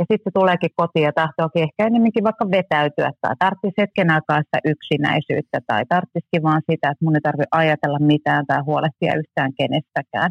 [0.00, 4.42] ja sitten se tuleekin kotiin ja tahtookin ehkä enemmänkin vaikka vetäytyä tai tarvitsisi hetken aikaa
[4.42, 9.52] sitä yksinäisyyttä tai tarvitsisikin vaan sitä, että mun ei tarvitse ajatella mitään tai huolehtia yhtään
[9.58, 10.30] kenestäkään.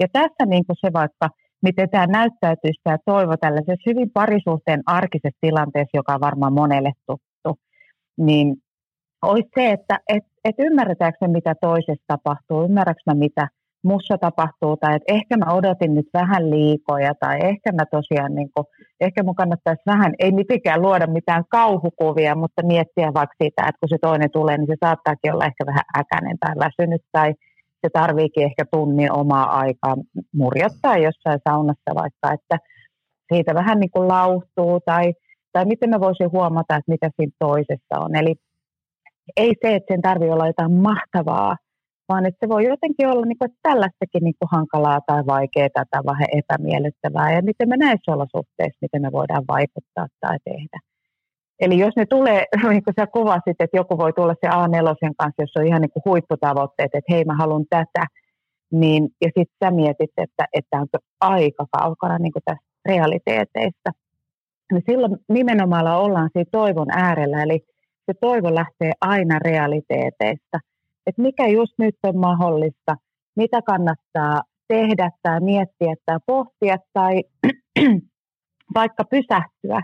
[0.00, 1.26] Ja tässä niin se vaikka,
[1.62, 7.50] miten tämä näyttäytyisi tämä toivo tällaisessa hyvin parisuhteen arkisessa tilanteessa, joka on varmaan monelle tuttu,
[8.18, 8.56] niin
[9.22, 13.48] olisi se, että et, et ymmärretäänkö mitä toisessa tapahtuu, ymmärrätkö mitä–
[13.84, 18.50] mussa tapahtuu, tai että ehkä mä odotin nyt vähän liikoja, tai ehkä mä tosiaan, niin
[18.54, 18.66] kuin,
[19.04, 23.88] ehkä mun kannattaisi vähän, ei mitenkään luoda mitään kauhukuvia, mutta miettiä vaikka sitä, että kun
[23.88, 27.34] se toinen tulee, niin se saattaakin olla ehkä vähän äkäinen tai väsynyt, tai
[27.80, 29.96] se tarviikin ehkä tunnin omaa aikaa
[30.34, 32.56] murjottaa jossain saunassa vaikka, että
[33.32, 35.12] siitä vähän niin kuin lauhtuu, tai,
[35.52, 38.16] tai miten mä voisin huomata, että mitä siinä toisessa on.
[38.16, 38.34] Eli
[39.36, 41.56] ei se, että sen tarvii olla jotain mahtavaa,
[42.08, 45.68] vaan että se voi jotenkin olla niin kuin, että tällaistakin niin kuin hankalaa tai vaikeaa
[45.90, 47.32] tai vähän epämiellyttävää.
[47.32, 50.78] Ja miten me näissä olosuhteissa, miten me voidaan vaikuttaa tai tehdä.
[51.60, 55.42] Eli jos ne tulee, niin kuin sä kuvasit, että joku voi tulla se A4 kanssa,
[55.42, 58.06] jos on ihan niin kuin huipputavoitteet, että hei mä haluan tätä,
[58.72, 63.90] niin, ja sitten sä mietit, että, että onko aika kaukana niin kuin tästä realiteeteista,
[64.72, 67.60] niin silloin nimenomaan ollaan siinä toivon äärellä, eli
[68.06, 70.58] se toivo lähtee aina realiteeteista–
[71.06, 72.96] että mikä just nyt on mahdollista,
[73.36, 77.22] mitä kannattaa tehdä tai miettiä tai pohtia tai
[78.78, 79.82] vaikka pysähtyä,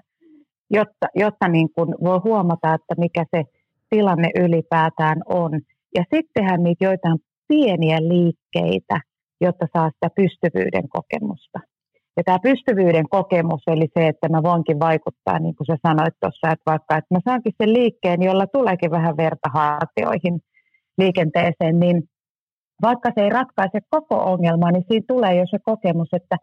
[0.70, 3.44] jotta, jotta niin kuin voi huomata, että mikä se
[3.90, 5.50] tilanne ylipäätään on.
[5.94, 9.00] Ja sitten tehdä niitä joitain pieniä liikkeitä,
[9.40, 11.58] jotta saa sitä pystyvyyden kokemusta.
[12.16, 16.50] Ja tämä pystyvyyden kokemus, eli se, että mä voinkin vaikuttaa, niin kuin sä sanoit tuossa,
[16.52, 20.40] että vaikka että mä saankin sen liikkeen, jolla tuleekin vähän verta hartioihin,
[20.98, 22.02] liikenteeseen, niin
[22.82, 26.36] vaikka se ei ratkaise koko ongelmaa, niin siinä tulee jo se kokemus, että,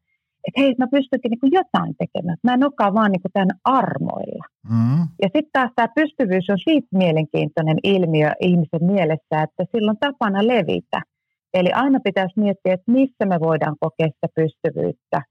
[0.48, 2.38] että hei, mä pystynkin niin jotain tekemään.
[2.44, 4.46] Mä en olekaan vaan niin tämän armoilla.
[4.70, 5.04] Mm.
[5.22, 10.48] Ja sitten taas tämä pystyvyys on siitä mielenkiintoinen ilmiö ihmisen mielessä, että sillä on tapana
[10.48, 11.02] levitä.
[11.54, 15.22] Eli aina pitäisi miettiä, että missä me voidaan kokea sitä pystyvyyttä,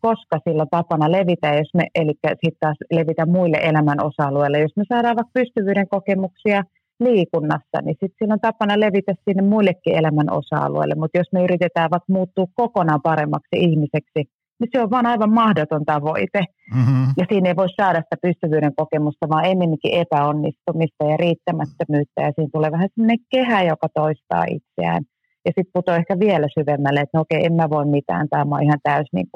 [0.00, 4.60] koska sillä on tapana levitä, jos me, eli sitten taas levitä muille elämän osa-alueille.
[4.60, 6.62] Jos me saadaan vaikka pystyvyyden kokemuksia–
[7.00, 10.94] liikunnassa, niin sitten siinä on tapana levitä sinne muillekin elämän osa-alueille.
[10.94, 14.20] Mutta jos me yritetään vaikka muuttua kokonaan paremmaksi ihmiseksi,
[14.60, 16.40] niin se on vaan aivan mahdoton tavoite.
[16.74, 17.06] Mm-hmm.
[17.16, 22.22] Ja siinä ei voi saada sitä pystyvyyden kokemusta, vaan enemmänkin epäonnistumista ja riittämättömyyttä.
[22.22, 25.02] Ja siinä tulee vähän sellainen kehä, joka toistaa itseään.
[25.46, 28.54] Ja sitten putoaa ehkä vielä syvemmälle, että no okei, en mä voi mitään, tai mä
[28.54, 29.26] oon ihan täysin niin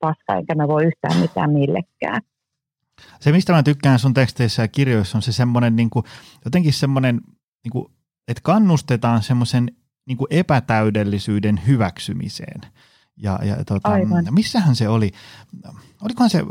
[0.00, 2.20] paska, enkä mä voi yhtään mitään millekään.
[3.20, 6.04] Se, mistä mä tykkään sun teksteissä ja kirjoissa, on se semmoinen niin kuin,
[6.44, 7.20] jotenkin semmoinen,
[7.64, 7.86] niin kuin,
[8.28, 9.72] että kannustetaan semmoisen
[10.06, 12.60] niin kuin epätäydellisyyden hyväksymiseen.
[13.16, 13.88] Ja, ja tota,
[14.30, 15.10] missähän se oli?
[16.02, 16.42] Olikohan se,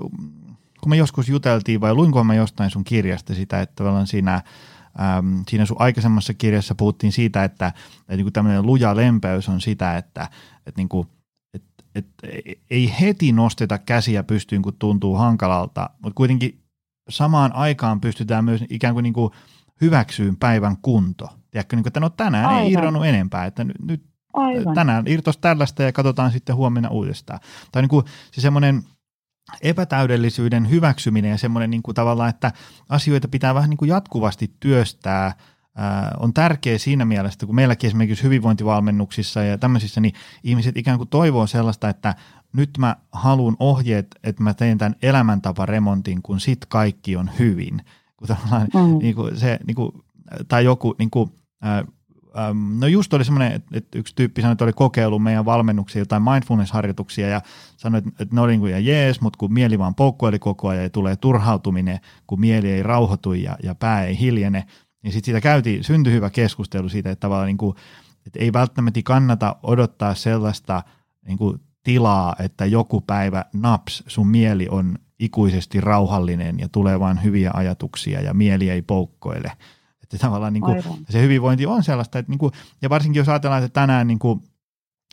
[0.81, 4.33] kun me joskus juteltiin vai luinko mä jostain sun kirjasta sitä, että tavallaan siinä,
[5.17, 9.61] äm, siinä sun aikaisemmassa kirjassa puhuttiin siitä, että, että niin kuin tämmöinen luja lempeys on
[9.61, 10.29] sitä, että,
[10.65, 11.07] että niin kuin–
[11.95, 12.27] että
[12.69, 16.61] ei heti nosteta käsiä pystyyn, kun tuntuu hankalalta, mutta kuitenkin
[17.09, 19.33] samaan aikaan pystytään myös ikään kuin, niin kuin
[19.81, 21.29] hyväksyyn päivän kunto.
[21.51, 22.63] Tiedätkö, niin kuin, että no tänään Aivan.
[22.63, 24.75] ei irronnut enempää, että nyt Aivan.
[24.75, 27.39] tänään irtos tällaista ja katsotaan sitten huomenna uudestaan.
[27.71, 28.83] Tai niin kuin se semmoinen
[29.61, 32.51] epätäydellisyyden hyväksyminen ja semmoinen niin kuin tavallaan, että
[32.89, 35.33] asioita pitää vähän niin kuin jatkuvasti työstää–
[36.19, 41.47] on tärkeä siinä mielessä, kun meilläkin esimerkiksi hyvinvointivalmennuksissa ja tämmöisissä, niin ihmiset ikään kuin toivoo
[41.47, 42.15] sellaista, että
[42.53, 47.81] nyt mä haluan ohjeet, että mä teen tämän elämäntaparemontin, kun sit kaikki on hyvin.
[48.17, 48.97] Kun mm.
[49.01, 49.91] niin kuin se, niin kuin,
[50.47, 51.31] tai joku, niin kuin,
[52.79, 57.27] no just oli semmoinen, että yksi tyyppi sanoi, että oli kokeillut meidän valmennuksia jotain mindfulness-harjoituksia
[57.27, 57.41] ja
[57.77, 60.83] sanoi, että ne oli niin kuin ja jees, mutta kun mieli vaan poukkoili koko ajan
[60.83, 64.65] ja tulee turhautuminen, kun mieli ei rauhoitu ja, ja pää ei hiljene–
[65.03, 67.75] niin sitten siitä käytiin, syntyi hyvä keskustelu siitä, että tavallaan niin kuin,
[68.27, 70.83] että ei välttämättä kannata odottaa sellaista
[71.25, 77.23] niin kuin tilaa, että joku päivä naps, sun mieli on ikuisesti rauhallinen ja tulee vain
[77.23, 79.51] hyviä ajatuksia ja mieli ei poukkoile.
[80.03, 83.63] Että tavallaan niin kuin, se hyvinvointi on sellaista, että niin kuin, ja varsinkin jos ajatellaan,
[83.63, 84.39] että tänään niin kuin,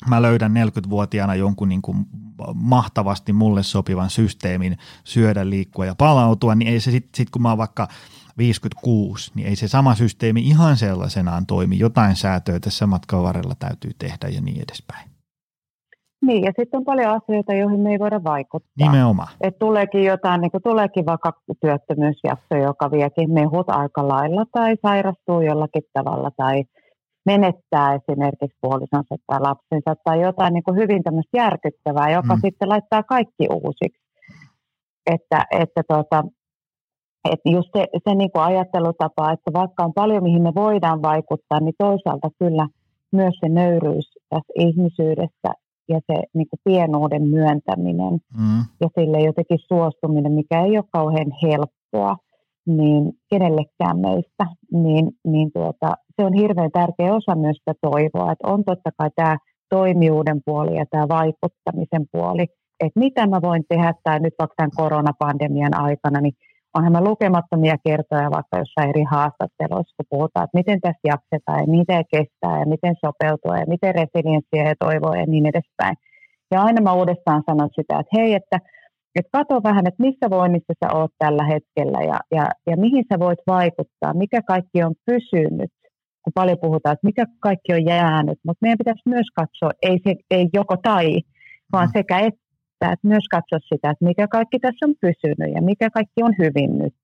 [0.09, 2.07] mä löydän 40-vuotiaana jonkun niin kuin
[2.55, 7.49] mahtavasti mulle sopivan systeemin syödä, liikkua ja palautua, niin ei se sitten, sit kun mä
[7.49, 7.89] oon vaikka
[8.39, 11.79] 56, niin ei se sama systeemi ihan sellaisenaan toimi.
[11.79, 15.11] Jotain säätöä tässä matkan varrella täytyy tehdä ja niin edespäin.
[16.23, 18.91] Niin, ja sitten on paljon asioita, joihin me ei voida vaikuttaa.
[18.91, 19.29] Nimenomaan.
[19.41, 25.83] Et tuleekin jotain, niin tuleekin vaikka työttömyysjakso, joka viekin mehut aika lailla, tai sairastuu jollakin
[25.93, 26.65] tavalla, tai
[27.27, 32.41] menettää esimerkiksi puolisonsa tai lapsensa, tai jotain niin kuin hyvin tämmöistä järkyttävää, joka mm.
[32.45, 34.07] sitten laittaa kaikki uusiksi.
[35.07, 36.25] Että, että tota,
[37.33, 41.61] että just se, se niin kuin ajattelutapa, että vaikka on paljon, mihin me voidaan vaikuttaa,
[41.61, 42.69] niin toisaalta kyllä
[43.13, 45.51] myös se nöyryys tässä ihmisyydessä
[45.89, 48.63] ja se niin kuin pienuuden myöntäminen mm.
[48.81, 52.17] ja sille jotenkin suostuminen, mikä ei ole kauhean helppoa
[52.67, 58.49] niin kenellekään meistä, niin, niin tuota, se on hirveän tärkeä osa myös sitä toivoa, että
[58.49, 62.43] on totta kai tämä toimijuuden puoli ja tämä vaikuttamisen puoli,
[62.81, 66.35] että mitä mä voin tehdä tai nyt vaikka tämän koronapandemian aikana, niin
[66.77, 71.75] onhan mä lukemattomia kertoja vaikka jossain eri haastatteluissa, kun puhutaan, että miten tässä jaksetaan ja
[71.79, 75.97] miten kestää ja miten sopeutua ja miten resilienssiä ja toivoa ja niin edespäin.
[76.53, 78.59] Ja aina mä uudestaan sanon sitä, että hei, että,
[79.17, 83.19] että katso vähän, että missä voinnissa sä oot tällä hetkellä ja, ja, ja mihin sä
[83.19, 85.73] voit vaikuttaa, mikä kaikki on pysynyt,
[86.23, 90.15] kun paljon puhutaan, että mikä kaikki on jäänyt, mutta meidän pitäisi myös katsoa, ei, se,
[90.31, 91.21] ei joko tai,
[91.73, 91.93] vaan mm.
[91.99, 92.46] sekä että
[92.77, 96.35] että, että myös katsoa sitä, että mikä kaikki tässä on pysynyt ja mikä kaikki on
[96.39, 96.95] hyvin nyt.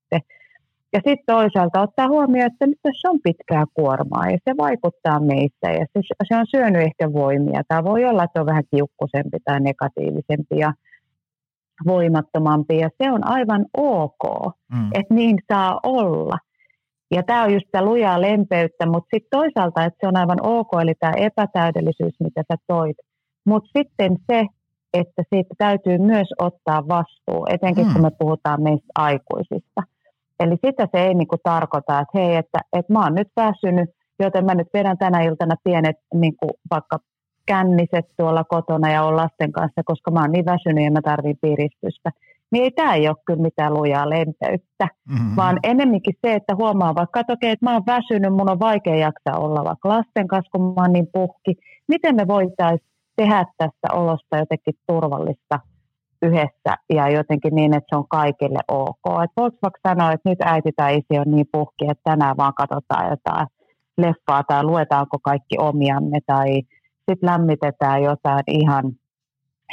[0.93, 5.71] Ja sitten toisaalta ottaa huomioon, että nyt tässä on pitkää kuormaa ja se vaikuttaa meistä
[5.71, 7.61] ja se, se on syönyt ehkä voimia.
[7.67, 10.73] Tämä voi olla, että on vähän kiukkusempi tai negatiivisempi ja
[11.85, 14.89] voimattomampi ja se on aivan ok, mm.
[14.93, 16.37] että niin saa olla.
[17.11, 20.69] Ja tämä on just sitä lujaa lempeyttä, mutta sitten toisaalta, että se on aivan ok,
[20.81, 22.97] eli tämä epätäydellisyys, mitä sä toit.
[23.45, 24.45] Mutta sitten se,
[24.93, 27.93] että siitä täytyy myös ottaa vastuu, etenkin mm.
[27.93, 29.83] kun me puhutaan meistä aikuisista.
[30.39, 34.45] Eli sitä se ei niinku tarkoita, että hei, että, että mä oon nyt väsynyt, joten
[34.45, 36.99] mä nyt vedän tänä iltana pienet niinku vaikka
[37.45, 41.37] känniset tuolla kotona ja on lasten kanssa, koska mä oon niin väsynyt ja mä tarvin
[41.41, 42.11] piristystä.
[42.51, 45.35] Niin ei tämä ei ole kyllä mitään lujaa lempeyttä, mm-hmm.
[45.35, 48.95] vaan enemmänkin se, että huomaa vaikka, että okei, että mä oon väsynyt, mun on vaikea
[48.95, 51.55] jaksaa olla vaikka lasten kanssa, kun mä oon niin puhki.
[51.87, 55.59] Miten me voitaisiin tehdä tästä olosta jotenkin turvallista
[56.21, 59.23] yhdessä ja jotenkin niin, että se on kaikille ok.
[59.23, 59.67] Että voiko
[60.13, 63.47] että nyt äiti tai isi on niin puhki, että tänään vaan katsotaan jotain
[63.97, 66.61] leffaa tai luetaanko kaikki omiamme tai
[67.09, 68.83] sitten lämmitetään jotain ihan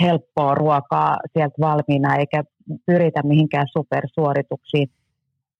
[0.00, 2.44] helppoa ruokaa sieltä valmiina eikä
[2.87, 4.90] pyritä mihinkään supersuorituksiin.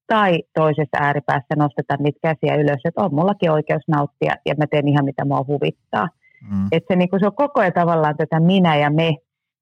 [0.07, 4.89] Tai toisessa ääripäässä nostetaan niitä käsiä ylös, että on mullakin oikeus nauttia ja mä teen
[4.89, 6.09] ihan mitä mua huvittaa.
[6.51, 6.67] Mm.
[6.73, 9.17] Että se, niin se on koko ajan tavallaan tätä minä ja me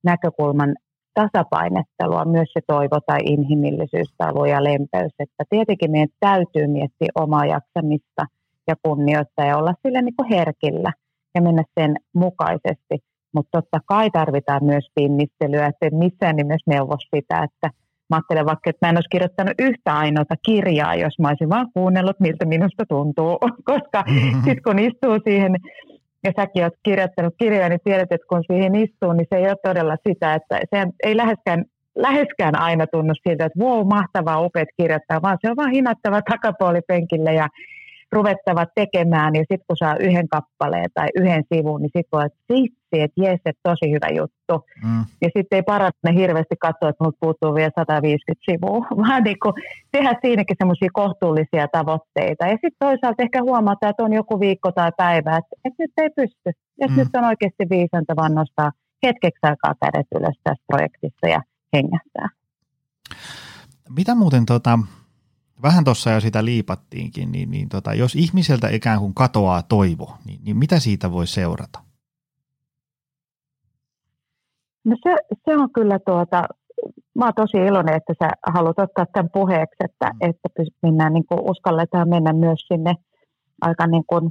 [0.05, 0.75] näkökulman
[1.15, 5.13] tasapainettelua, myös se toivo tai inhimillisyys tai ja lempeys.
[5.19, 8.23] Että tietenkin meidän täytyy miettiä omaa jaksamista
[8.69, 10.93] ja kunnioittaa ja olla sille niin kuin herkillä
[11.35, 12.99] ja mennä sen mukaisesti.
[13.35, 17.71] Mutta totta kai tarvitaan myös pinnistelyä, että missään nimessä neuvo sitä, että
[18.11, 21.73] mä ajattelen vaikka, että mä en olisi kirjoittanut yhtä ainoata kirjaa, jos mä olisin vaan
[21.75, 23.39] kuunnellut, miltä minusta tuntuu,
[23.71, 24.05] koska
[24.45, 25.57] sitten kun istuu siihen
[26.25, 29.57] ja säkin olet kirjoittanut kirjoja, niin tiedät, että kun siihen istuu, niin se ei ole
[29.63, 31.65] todella sitä, että se ei läheskään,
[31.97, 37.35] läheskään aina tunnu siltä, että wow, mahtavaa, upeat kirjoittaa, vaan se on vaan hinattava takapuolipenkille
[37.35, 37.49] ja
[38.13, 42.39] ruvettava tekemään, ja sitten kun saa yhden kappaleen tai yhden sivun, niin sitten voi, että
[42.53, 44.55] sitsi, että jes, että tosi hyvä juttu.
[44.85, 45.05] Mm.
[45.23, 49.55] Ja sitten ei paranne hirveästi katsoa, että minulta puuttuu vielä 150 sivua, vaan niin kuin
[49.93, 52.45] tehdä siinäkin semmoisia kohtuullisia tavoitteita.
[52.47, 56.11] Ja sitten toisaalta ehkä huomata, että on joku viikko tai päivä, että, että nyt ei
[56.17, 56.49] pysty.
[56.81, 56.99] Että mm.
[56.99, 58.71] nyt on oikeasti viisanta vaan nostaa
[59.07, 61.41] hetkeksi aikaa kädet ylös tästä projektista ja
[61.77, 62.29] hengähtää.
[63.97, 64.79] Mitä muuten tota,
[65.63, 70.41] vähän tuossa jo sitä liipattiinkin, niin, niin tota, jos ihmiseltä ikään kuin katoaa toivo, niin,
[70.45, 71.79] niin mitä siitä voi seurata?
[74.85, 76.45] No se, se on kyllä tuota,
[77.15, 80.31] mä oon tosi iloinen, että sä haluat ottaa tämän puheeksi, että, mm.
[80.31, 80.49] että
[80.83, 82.95] mennään, niin kuin, uskalletaan mennä myös sinne
[83.61, 84.31] aika niin kuin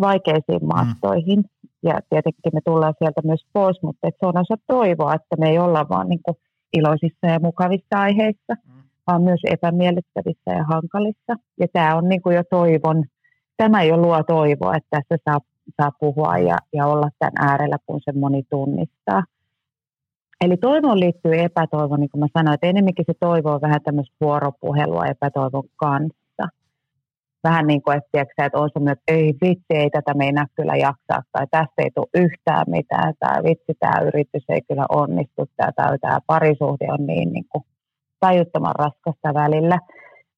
[0.00, 0.66] vaikeisiin mm.
[0.66, 1.38] maastoihin.
[1.38, 1.68] Mm.
[1.82, 5.48] Ja tietenkin me tullaan sieltä myös pois, mutta että se on osa toivoa, että me
[5.48, 6.36] ei olla vaan niin kuin
[6.72, 8.54] iloisissa ja mukavissa aiheissa.
[8.66, 11.34] Mm vaan myös epämiellyttävissä ja hankalissa.
[11.60, 13.04] Ja tämä on niin kuin jo toivon,
[13.56, 15.38] tämä jo luo toivoa, että tässä saa,
[15.82, 19.22] saa puhua ja, ja olla tämän äärellä, kun se moni tunnistaa.
[20.40, 24.16] Eli toivoon liittyy epätoivo, niin kuin mä sanoin, että enemmänkin se toivo on vähän tämmöistä
[24.20, 26.44] vuoropuhelua epätoivon kanssa.
[27.44, 30.76] Vähän niin kuin, että, tiedätkö, että on se, että ei vitsi, ei tätä meinaa kyllä
[30.76, 35.98] jaksaa, tai tästä ei tule yhtään mitään, tai vitsi, tämä yritys ei kyllä onnistu, tai
[35.98, 37.64] tämä parisuhde on niin, niin kuin
[38.20, 39.78] tajuttoman raskasta välillä.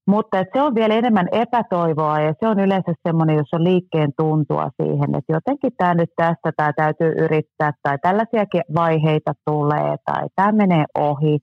[0.07, 4.71] Mutta se on vielä enemmän epätoivoa ja se on yleensä semmoinen, jos on liikkeen tuntua
[4.83, 10.53] siihen, että jotenkin tämä nyt tästä tai täytyy yrittää tai tällaisiakin vaiheita tulee tai tämä
[10.53, 11.39] menee ohi.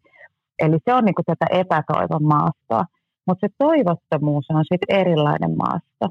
[0.60, 2.86] Eli se on niin kuin tätä epätoivon maastoa.
[3.28, 6.06] Mutta se toivottomuus on sitten erilainen maasto.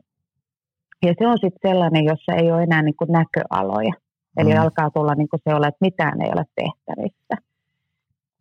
[1.02, 3.92] Ja se on sitten sellainen, jossa ei ole enää niin kuin näköaloja.
[4.36, 4.60] Eli mm.
[4.60, 7.51] alkaa tulla niin kuin se olla, että mitään ei ole tehtävissä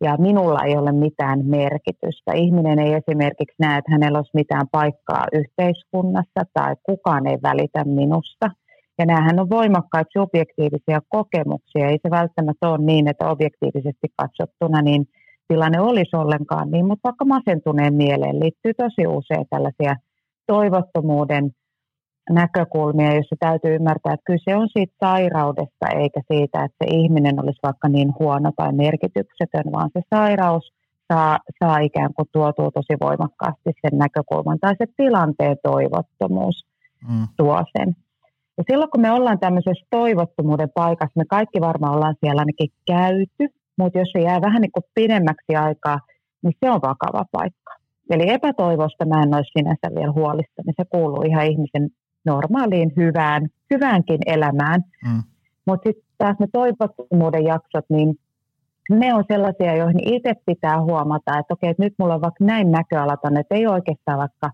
[0.02, 2.32] ja minulla ei ole mitään merkitystä.
[2.34, 8.50] Ihminen ei esimerkiksi näe, että hänellä olisi mitään paikkaa yhteiskunnassa tai kukaan ei välitä minusta.
[8.98, 11.88] Ja näähän on voimakkaita subjektiivisia kokemuksia.
[11.88, 15.06] Ei se välttämättä ole niin, että objektiivisesti katsottuna niin
[15.48, 19.96] tilanne olisi ollenkaan niin, mutta vaikka masentuneen mieleen liittyy tosi usein tällaisia
[20.46, 21.50] toivottomuuden
[22.30, 27.58] näkökulmia, joissa täytyy ymmärtää, että kyse on siitä sairaudesta eikä siitä, että se ihminen olisi
[27.62, 30.72] vaikka niin huono tai merkityksetön, vaan se sairaus
[31.12, 36.66] saa, saa ikään kuin tuotua tosi voimakkaasti sen näkökulman tai se tilanteen toivottomuus
[37.08, 37.26] mm.
[37.36, 37.96] tuo sen.
[38.58, 43.54] Ja silloin kun me ollaan tämmöisessä toivottomuuden paikassa, me kaikki varmaan ollaan siellä ainakin käyty,
[43.78, 45.98] mutta jos se jää vähän niin kuin pidemmäksi aikaa,
[46.42, 47.72] niin se on vakava paikka.
[48.10, 50.72] Eli epätoivosta mä en olisi sinänsä vielä huolissani.
[50.76, 51.90] Se kuuluu ihan ihmisen
[52.24, 54.80] normaaliin hyvään, hyväänkin elämään.
[55.04, 55.22] Mm.
[55.66, 58.14] Mutta sitten taas ne toivottomuuden jaksot, niin
[58.90, 62.70] ne on sellaisia, joihin itse pitää huomata, että okei, että nyt mulla on vaikka näin
[62.70, 64.50] näköalaton, että ei oikeastaan vaikka,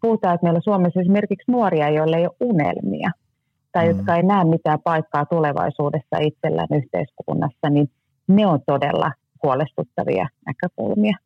[0.00, 3.10] puhutaan, että meillä Suomessa esimerkiksi nuoria, joilla ei ole unelmia
[3.72, 3.96] tai mm.
[3.96, 7.90] jotka ei näe mitään paikkaa tulevaisuudessa itsellään yhteiskunnassa, niin
[8.28, 11.16] ne on todella huolestuttavia näkökulmia.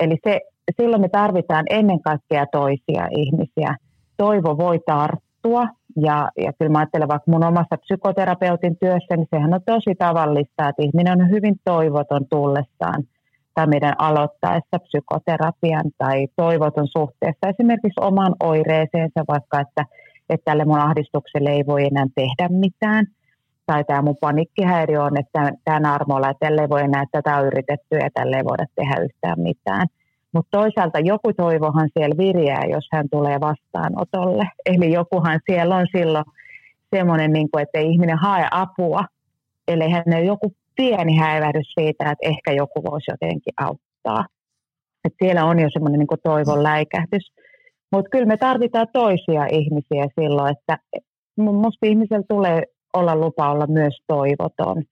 [0.00, 0.40] Eli se,
[0.80, 3.76] silloin me tarvitaan ennen kaikkea toisia ihmisiä–
[4.24, 5.64] toivo voi tarttua.
[5.96, 10.68] Ja, ja kyllä mä ajattelen vaikka mun omassa psykoterapeutin työssä, niin sehän on tosi tavallista,
[10.68, 13.02] että ihminen on hyvin toivoton tullessaan
[13.54, 19.82] tai meidän aloittaessa psykoterapian tai toivoton suhteessa esimerkiksi omaan oireeseensa, vaikka että,
[20.30, 23.06] että tälle mun ahdistukselle ei voi enää tehdä mitään.
[23.66, 27.96] Tai tämä mun panikkihäiriö on, että tämä armoilla, että tälle ei voi enää tätä yritetty
[28.04, 29.86] ja tälle ei voida tehdä yhtään mitään.
[30.34, 34.44] Mutta toisaalta joku toivohan siellä viriää, jos hän tulee vastaanotolle.
[34.66, 36.24] Eli jokuhan siellä on silloin
[36.96, 39.04] semmoinen, niin kuin, että ei ihminen hae apua,
[39.68, 44.26] eli hän on joku pieni häivähdys siitä, että ehkä joku voisi jotenkin auttaa.
[45.04, 47.32] Et siellä on jo semmoinen niin toivon läikähdys.
[47.92, 50.78] Mutta kyllä me tarvitaan toisia ihmisiä silloin, että
[51.36, 52.62] minusta ihmisellä tulee
[52.94, 54.82] olla lupa olla myös toivoton,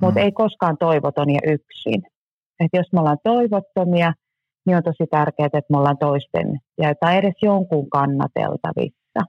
[0.00, 0.24] mutta mm.
[0.24, 2.02] ei koskaan toivoton ja yksin.
[2.60, 4.12] Et jos me ollaan toivottomia–
[4.66, 9.20] niin on tosi tärkeää, että me ollaan toisten ja tai edes jonkun kannateltavissa.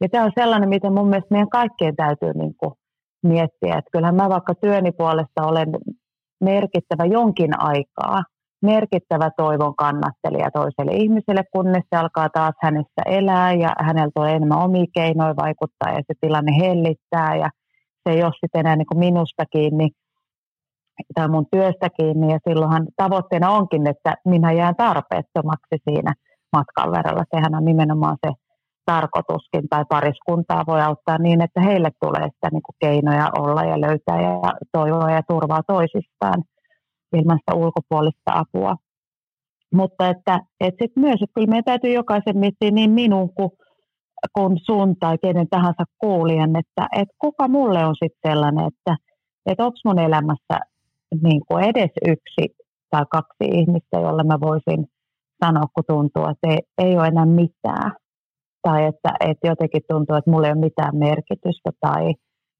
[0.00, 2.72] Ja tämä on sellainen, mitä mun mielestä meidän kaikkien täytyy niin kuin
[3.22, 5.68] miettiä, että kyllähän mä vaikka työni puolesta olen
[6.44, 8.22] merkittävä jonkin aikaa,
[8.62, 14.64] merkittävä toivon kannattelija toiselle ihmiselle, kunnes se alkaa taas hänessä elää ja hänellä on enemmän
[14.64, 17.50] omia keinoja vaikuttaa ja se tilanne hellittää ja
[18.02, 19.88] se ei ole sitten enää niin kuin minusta kiinni,
[21.14, 26.14] tai mun työstä kiinni ja silloinhan tavoitteena onkin, että minä jään tarpeettomaksi siinä
[26.52, 27.24] matkan verralla.
[27.34, 28.32] Sehän on nimenomaan se
[28.86, 33.80] tarkoituskin tai pariskuntaa voi auttaa niin, että heille tulee sitä niin kuin keinoja olla ja
[33.80, 36.42] löytää ja toivoa ja turvaa toisistaan
[37.16, 38.76] ilman sitä ulkopuolista apua.
[39.74, 43.50] Mutta että, että sitten myös, että kyllä meidän täytyy jokaisen miettiä niin minun kuin,
[44.32, 48.96] kuin sun tai kenen tahansa kuulijan, että, että kuka mulle on sitten sellainen, että,
[49.46, 50.73] että onko mun elämässä
[51.22, 52.56] niin kuin edes yksi
[52.90, 54.86] tai kaksi ihmistä, jolle mä voisin
[55.44, 57.92] sanoa, kun tuntuu, että ei, ei ole enää mitään.
[58.62, 61.70] Tai että, että jotenkin tuntuu, että mulla ei ole mitään merkitystä.
[61.80, 62.14] Tai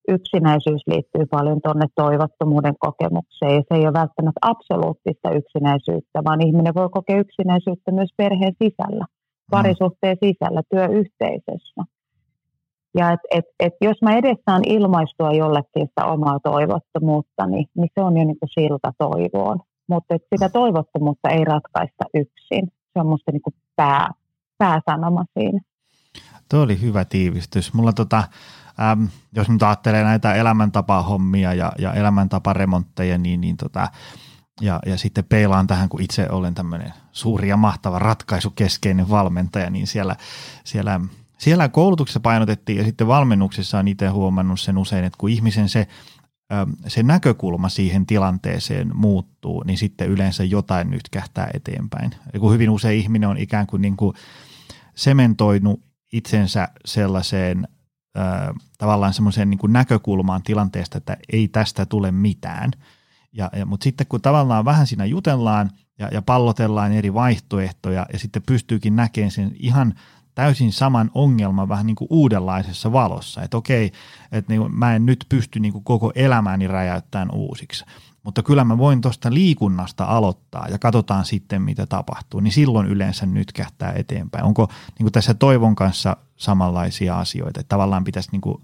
[0.08, 3.54] yksinäisyys liittyy paljon tuonne toivottomuuden kokemukseen.
[3.54, 9.04] Ja se ei ole välttämättä absoluuttista yksinäisyyttä, vaan ihminen voi kokea yksinäisyyttä myös perheen sisällä,
[9.04, 9.50] mm.
[9.50, 11.80] parisuhteen sisällä, työyhteisössä.
[12.98, 17.88] Ja et, et, et jos mä edes saan ilmaistua jollekin sitä omaa toivottomuutta, niin, niin
[17.94, 19.60] se on jo niin kuin silta toivoon.
[19.88, 22.66] Mutta sitä toivottomuutta ei ratkaista yksin.
[22.92, 24.10] Se on musta niin kuin pää,
[24.58, 25.60] pääsanoma siinä.
[26.50, 27.74] Tuo oli hyvä tiivistys.
[27.74, 28.24] Mulla tota,
[28.92, 33.88] äm, jos nyt ajattelee näitä elämäntapahommia ja, ja elämäntaparemontteja, niin, niin tota,
[34.60, 39.86] ja, ja sitten peilaan tähän, kun itse olen tämmöinen suuri ja mahtava ratkaisukeskeinen valmentaja, niin
[39.86, 40.16] siellä,
[40.64, 41.00] siellä
[41.38, 45.86] siellä koulutuksessa painotettiin ja sitten valmennuksessa on itse huomannut sen usein, että kun ihmisen se,
[46.86, 52.10] se näkökulma siihen tilanteeseen muuttuu, niin sitten yleensä jotain nyt kähtää eteenpäin.
[52.32, 54.16] Ja kun hyvin usein ihminen on ikään kuin, niin kuin
[54.94, 55.80] sementoinut
[56.12, 57.68] itsensä sellaiseen
[58.78, 62.70] tavallaan semmoiseen niin näkökulmaan tilanteesta, että ei tästä tule mitään.
[63.32, 68.18] Ja, ja, mutta sitten kun tavallaan vähän siinä jutellaan ja, ja pallotellaan eri vaihtoehtoja ja
[68.18, 69.94] sitten pystyykin näkemään sen ihan
[70.34, 73.42] täysin saman ongelman vähän niin kuin uudenlaisessa valossa.
[73.42, 73.92] Että okei,
[74.32, 77.84] että niin mä en nyt pysty niin kuin koko elämäni räjäyttämään uusiksi,
[78.22, 82.40] mutta kyllä mä voin tuosta liikunnasta aloittaa ja katsotaan sitten, mitä tapahtuu.
[82.40, 84.44] Niin silloin yleensä nyt kähtää eteenpäin.
[84.44, 88.62] Onko niin kuin tässä Toivon kanssa samanlaisia asioita, että tavallaan pitäisi niin kuin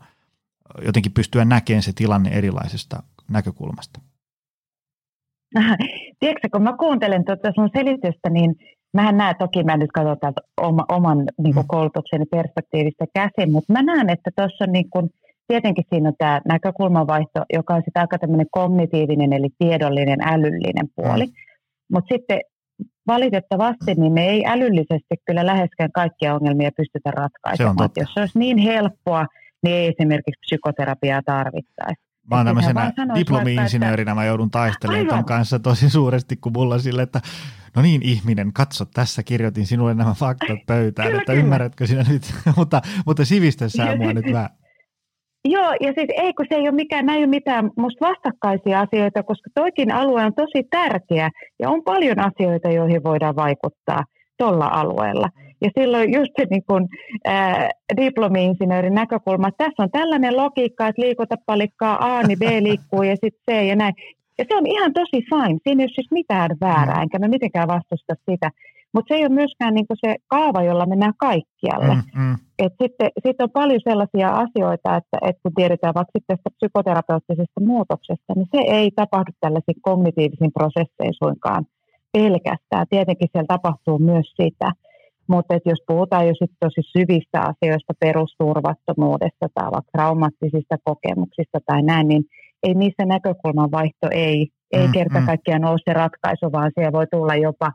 [0.84, 4.00] jotenkin pystyä näkemään se tilanne erilaisesta näkökulmasta?
[6.18, 8.54] Tiedätkö, kun mä kuuntelen tuota sun selitystä, niin
[8.94, 11.68] Mähän näen, toki mä nyt katson täältä oma, oman niin kuin mm.
[11.68, 15.10] koulutukseni perspektiivistä käsin, mutta mä näen, että tuossa on niin kuin,
[15.48, 21.26] tietenkin siinä on tämä näkökulmavaihto, joka on sitä aika tämmöinen kognitiivinen, eli tiedollinen, älyllinen puoli.
[21.26, 21.32] Mm.
[21.92, 22.40] Mutta sitten
[23.06, 27.90] valitettavasti niin me ei älyllisesti kyllä läheskään kaikkia ongelmia pystytä ratkaisemaan.
[27.94, 29.26] Se Jos se olisi niin helppoa,
[29.62, 32.09] niin ei esimerkiksi psykoterapiaa tarvittaisi.
[32.30, 37.02] Mä oon tämmöisenä diplomi-insinöörinä, mä joudun taistelemaan ton kanssa tosi suuresti, kun mulla on sille,
[37.02, 37.20] että
[37.76, 41.44] no niin ihminen, katso, tässä kirjoitin sinulle nämä faktat pöytään, kyllä, että kyllä.
[41.44, 42.22] ymmärrätkö sinä nyt,
[42.56, 44.50] mutta, mutta sivistessään mua nyt vähän.
[45.44, 49.50] Joo, ja siis ei, kun se ei ole mikään, näin mitään musta vastakkaisia asioita, koska
[49.54, 54.04] toikin alue on tosi tärkeä ja on paljon asioita, joihin voidaan vaikuttaa
[54.38, 55.28] tuolla alueella.
[55.60, 56.88] Ja silloin just se niin kun,
[57.24, 63.02] ää, diplomi-insinöörin näkökulma, että tässä on tällainen logiikka, että liikuta palikkaa A, niin B liikkuu
[63.02, 63.94] ja sitten C ja näin.
[64.38, 67.68] Ja se on ihan tosi fine, siinä ei ole siis mitään väärää, enkä mä mitenkään
[67.68, 68.50] vastusta sitä.
[68.92, 71.94] Mutta se ei ole myöskään niinku se kaava, jolla mennään kaikkialle.
[71.94, 72.36] Mm, mm.
[72.58, 78.32] Et sitten, sitten on paljon sellaisia asioita, että, että kun tiedetään vaikka tästä psykoterapeuttisesta muutoksesta,
[78.36, 81.66] niin se ei tapahdu tällaisiin kognitiivisiin prosesseihin suinkaan
[82.12, 82.86] pelkästään.
[82.90, 84.72] Tietenkin siellä tapahtuu myös sitä.
[85.30, 92.08] Mutta jos puhutaan jo sit tosi syvistä asioista, perusturvattomuudesta tai vaikka traumaattisista kokemuksista tai näin,
[92.08, 92.24] niin
[92.62, 95.26] ei niissä näkökulman vaihto ei, ei mm, kerta mm.
[95.26, 97.72] kaikkiaan ole se ratkaisu, vaan siellä voi tulla jopa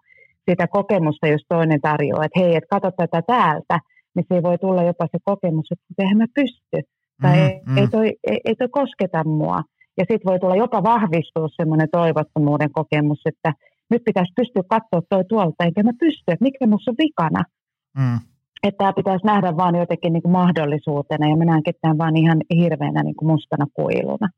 [0.50, 3.80] sitä kokemusta, jos toinen tarjoaa, että hei, että katso tätä täältä,
[4.16, 6.78] niin se voi tulla jopa se kokemus, että eihän mä pysty,
[7.22, 7.78] tai mm, ei, mm.
[7.78, 9.62] ei, toi, ei, ei toi kosketa mua.
[9.98, 13.54] Ja sitten voi tulla jopa vahvistua semmoinen toivottomuuden kokemus, että
[13.90, 17.44] nyt pitäisi pystyä katsoa toi tuolta, enkä mä pysty, että mikä minussa on vikana.
[17.98, 18.20] Mm.
[18.64, 22.42] Että tämä pitäisi nähdä vaan jotenkin niin kuin mahdollisuutena, ja mä näenkin tämän vaan ihan
[22.56, 24.30] hirveänä niin kuin mustana kuiluna.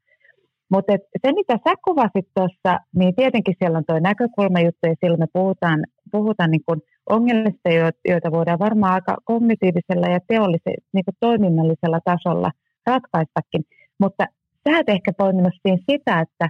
[0.72, 5.28] Mutta se, mitä sä kuvasit tuossa, niin tietenkin siellä on tuo näkökulmajuttu, ja silloin me
[5.34, 5.80] puhutaan,
[6.12, 7.70] puhutaan niin kuin ongelmista,
[8.08, 12.52] joita voidaan varmaan aika kognitiivisella ja teollisella, niin kuin toiminnallisella tasolla
[12.86, 13.64] ratkaistakin.
[14.00, 14.26] Mutta
[14.64, 16.50] sä et ehkä poiminnut siinä sitä, että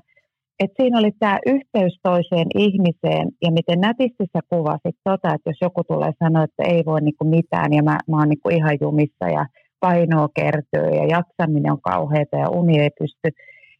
[0.59, 5.57] et siinä oli tämä yhteys toiseen ihmiseen ja miten nätisti sä kuvasit tota, että jos
[5.61, 9.27] joku tulee sanoa, että ei voi niinku mitään ja mä, mä oon niinku ihan jumissa
[9.37, 9.45] ja
[9.79, 13.29] painoa kertyy ja jaksaminen on kauheata ja uni ei pysty.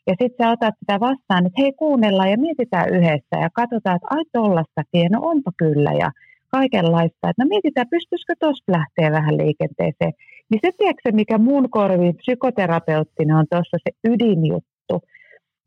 [0.07, 4.07] Ja sitten sä otat sitä vastaan, että hei kuunnellaan ja mietitään yhdessä ja katsotaan, että
[4.09, 6.11] ai tollastakin, no onpa kyllä ja
[6.51, 7.29] kaikenlaista.
[7.29, 10.13] Että no mietitään, pystyisikö tuosta lähteä vähän liikenteeseen.
[10.49, 14.95] Niin se tiedätkö, mikä mun korviin psykoterapeuttina on tuossa se ydinjuttu,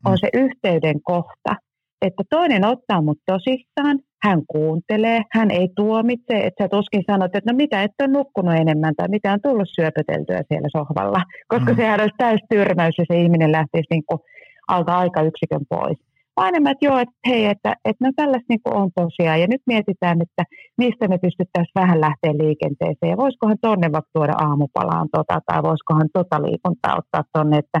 [0.05, 1.55] on se yhteyden kohta,
[2.01, 7.51] että toinen ottaa mut tosissaan, hän kuuntelee, hän ei tuomitse, että sä tuskin sanot, että
[7.51, 11.75] no mitä, et ole nukkunut enemmän tai mitä on tullut syöpöteltyä siellä sohvalla, koska mm.
[11.75, 14.19] sehän olisi täys tyrmäys ja se ihminen lähtisi niin kuin
[14.67, 15.97] alta aika yksikön pois.
[16.35, 19.47] Vaan enemmän, että joo, että hei, että, että no tällaista niin kuin on tosiaan ja
[19.47, 20.43] nyt mietitään, että
[20.77, 26.09] mistä me pystyttäisiin vähän lähteä liikenteeseen ja voisikohan tonne vaikka tuoda aamupalaan tota tai voisikohan
[26.13, 27.79] tota liikuntaa ottaa tonne, että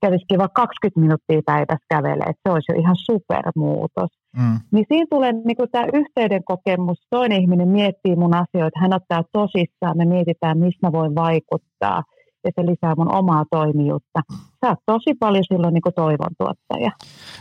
[0.00, 4.10] kävisikin vaikka 20 minuuttia päivässä kävelee, että se olisi jo ihan supermuutos.
[4.36, 4.60] Mm.
[4.72, 9.96] Niin siinä tulee niin tämä yhteyden kokemus, toinen ihminen miettii mun asioita, hän ottaa tosissaan,
[9.96, 12.02] me mietitään, mistä voi vaikuttaa,
[12.44, 14.20] ja se lisää mun omaa toimijuutta.
[14.60, 16.90] Sä oot tosi paljon silloin niin toivon tuottaja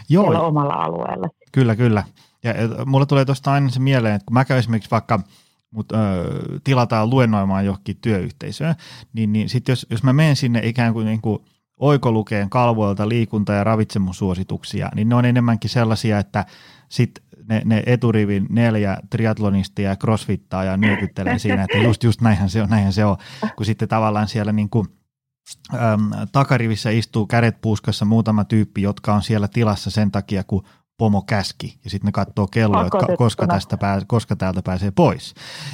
[0.09, 0.47] Joo.
[0.47, 1.27] omalla alueella.
[1.51, 2.03] Kyllä, kyllä.
[2.43, 2.53] Ja
[2.85, 5.19] mulle tulee tuosta aina se mieleen, että kun mä käyn esimerkiksi vaikka
[5.71, 5.97] mut, ö,
[6.63, 8.75] tilataan luennoimaan johonkin työyhteisöön,
[9.13, 11.39] niin, niin sitten jos, jos mä menen sinne ikään kuin, niin kuin–
[11.79, 16.45] oikolukeen kalvoilta liikunta- ja ravitsemussuosituksia, niin ne on enemmänkin sellaisia, että
[16.89, 17.11] sit
[17.49, 22.63] ne, ne eturivin neljä triatlonistia ja crossfittaa ja nyökyttelee siinä, että just, just näinhän se
[22.63, 23.17] on, näinhän se on,
[23.55, 24.87] kun sitten tavallaan siellä niin kuin,
[25.73, 30.63] äm, takarivissä istuu kädet puuskassa muutama tyyppi, jotka on siellä tilassa sen takia, kun
[30.99, 35.33] pomo käski ja sitten ne katsoo kelloa, että koska, tästä pää, koska täältä pääsee pois.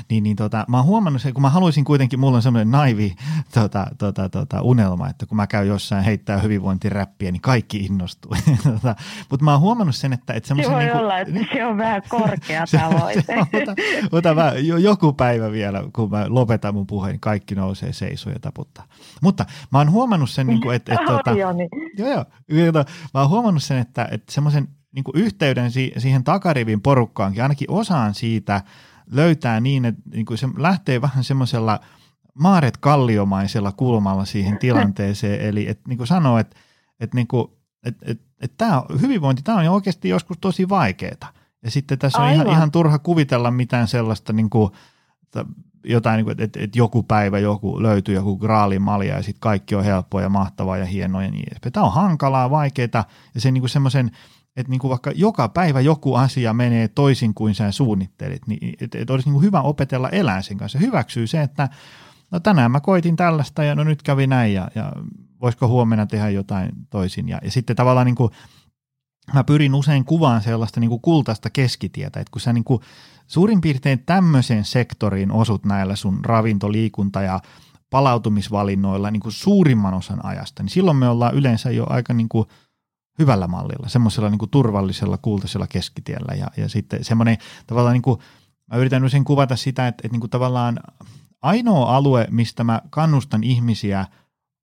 [0.10, 3.16] Niin, niin tota, mä oon huomannut sen, kun mä haluaisin kuitenkin, mulla on semmoinen naivi
[3.54, 8.36] tota, tota, tota, unelma, että kun mä käyn jossain heittää hyvinvointiräppiä, niin kaikki innostuu.
[8.64, 8.96] tota,
[9.30, 10.72] Mutta mä oon huomannut sen, että, että semmoisen...
[10.72, 13.36] Se voi niin kuin, olla, että se on vähän korkea tavoite.
[13.62, 13.76] ota,
[14.12, 18.40] ota mä, joku päivä vielä, kun mä lopetan mun puheen, niin kaikki nousee seisoo ja
[18.40, 18.86] taputtaa.
[19.22, 20.94] Mutta mä oon huomannut sen, niin kuin, että...
[20.94, 21.32] että, että, että,
[21.98, 26.82] joo, joo, mä oon huomannut sen, että, että semmoisen niin kuin yhteyden si- siihen takarivin
[26.82, 28.62] porukkaankin, ainakin osaan siitä
[29.12, 31.80] löytää niin, että niin kuin se lähtee vähän semmoisella
[32.34, 36.56] Maaret Kalliomaisella kulmalla siihen tilanteeseen, eli että niin kuin sanoo, että,
[37.00, 37.48] että, niin kuin,
[37.86, 41.34] että, että, että tämä hyvinvointi, tämä on oikeasti joskus tosi vaikeaa.
[41.64, 44.72] Ja sitten tässä on ihan, ihan turha kuvitella mitään sellaista niin kuin,
[45.84, 49.84] jotain, niin kuin, että, että joku päivä joku löytyy joku graalimalja ja sitten kaikki on
[49.84, 51.74] helppoa ja mahtavaa ja hienoa ja niin edespäin.
[51.74, 54.12] Tämä on hankalaa, vaikeaa ja se niin semmoisen,
[54.56, 58.98] että niin kuin vaikka joka päivä joku asia menee toisin kuin sä suunnittelit, niin että,
[59.00, 60.80] että olisi niin kuin hyvä opetella elää sen kanssa.
[60.80, 61.70] Hyväksyy se, että
[62.32, 64.92] no tänään mä koitin tällaista ja no nyt kävi näin ja, ja
[65.42, 67.30] voisiko huomenna tehdä jotain toisin.
[67.30, 68.32] Ja, ja sitten tavallaan niin kuin,
[69.34, 72.82] mä pyrin usein kuvaan sellaista niin kuin kultaista keskitietä, että kun sä niin kuin
[73.28, 77.40] suurin piirtein tämmöiseen sektoriin osut näillä sun ravinto, liikunta ja
[77.90, 82.48] palautumisvalinnoilla niin kuin suurimman osan ajasta, niin silloin me ollaan yleensä jo aika niin kuin
[83.20, 87.38] hyvällä mallilla, semmoisella niin turvallisella kultaisella keskitiellä ja, ja sitten semmoinen
[87.68, 88.20] tavallaan niin kuin,
[88.72, 90.80] mä yritän usein kuvata sitä, että, että niin kuin tavallaan
[91.42, 94.06] ainoa alue, mistä mä kannustan ihmisiä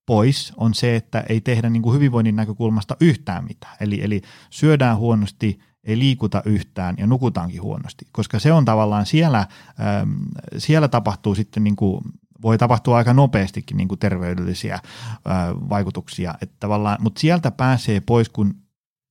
[0.07, 3.77] pois, on se, että ei tehdä niin kuin hyvinvoinnin näkökulmasta yhtään mitään.
[3.81, 9.39] Eli, eli syödään huonosti, ei liikuta yhtään ja nukutaankin huonosti, koska se on tavallaan siellä,
[9.81, 10.11] ähm,
[10.59, 12.05] siellä tapahtuu sitten niin kuin,
[12.43, 14.83] voi tapahtua aika nopeastikin niin kuin terveydellisiä äh,
[15.69, 18.55] vaikutuksia, että tavallaan, mutta sieltä pääsee pois, kun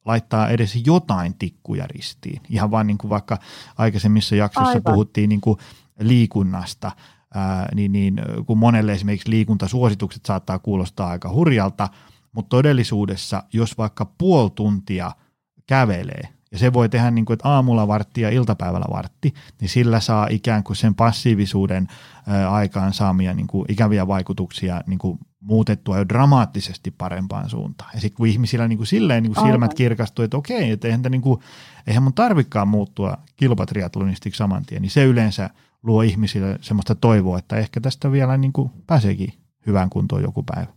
[0.05, 2.41] laittaa edes jotain tikkuja ristiin.
[2.49, 3.37] Ihan vaan niin kuin vaikka
[3.77, 4.93] aikaisemmissa jaksoissa Aivan.
[4.93, 5.57] puhuttiin niin kuin
[5.99, 6.91] liikunnasta,
[7.33, 11.89] ää, niin, niin kun monelle esimerkiksi liikuntasuositukset saattaa kuulostaa aika hurjalta,
[12.31, 15.11] mutta todellisuudessa, jos vaikka puoli tuntia
[15.67, 19.99] kävelee, ja se voi tehdä niin kuin, että aamulla vartti ja iltapäivällä vartti, niin sillä
[19.99, 21.87] saa ikään kuin sen passiivisuuden
[22.49, 27.91] aikaan saamia niin kuin ikäviä vaikutuksia niin kuin muutettua jo dramaattisesti parempaan suuntaan.
[27.93, 31.01] Ja sitten kun ihmisillä niin kuin silleen niin kuin silmät kirkastuu, että okei, että eihän,
[31.09, 31.39] niin kuin,
[31.87, 35.49] eihän mun tarvikaan muuttua kilpatriatlonistiksi saman tien, niin se yleensä
[35.83, 39.33] luo ihmisille semmoista toivoa, että ehkä tästä vielä niin kuin pääseekin
[39.67, 40.71] hyvään kuntoon joku päivä.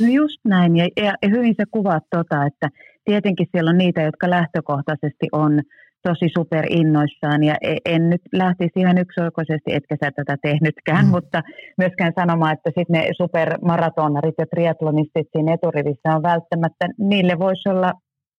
[0.00, 2.70] No just näin, ja, ja, ja hyvin se kuvaat tota, että
[3.04, 5.60] tietenkin siellä on niitä, jotka lähtökohtaisesti on
[6.08, 6.26] tosi
[6.70, 11.10] innoissaan ja e, en nyt lähtisi ihan yksioikoisesti, etkä sä tätä tehnytkään, mm.
[11.10, 11.42] mutta
[11.78, 17.92] myöskään sanomaan, että sitten ne supermaratonarit ja triatlonistit siinä eturivissä on välttämättä, niille voisi olla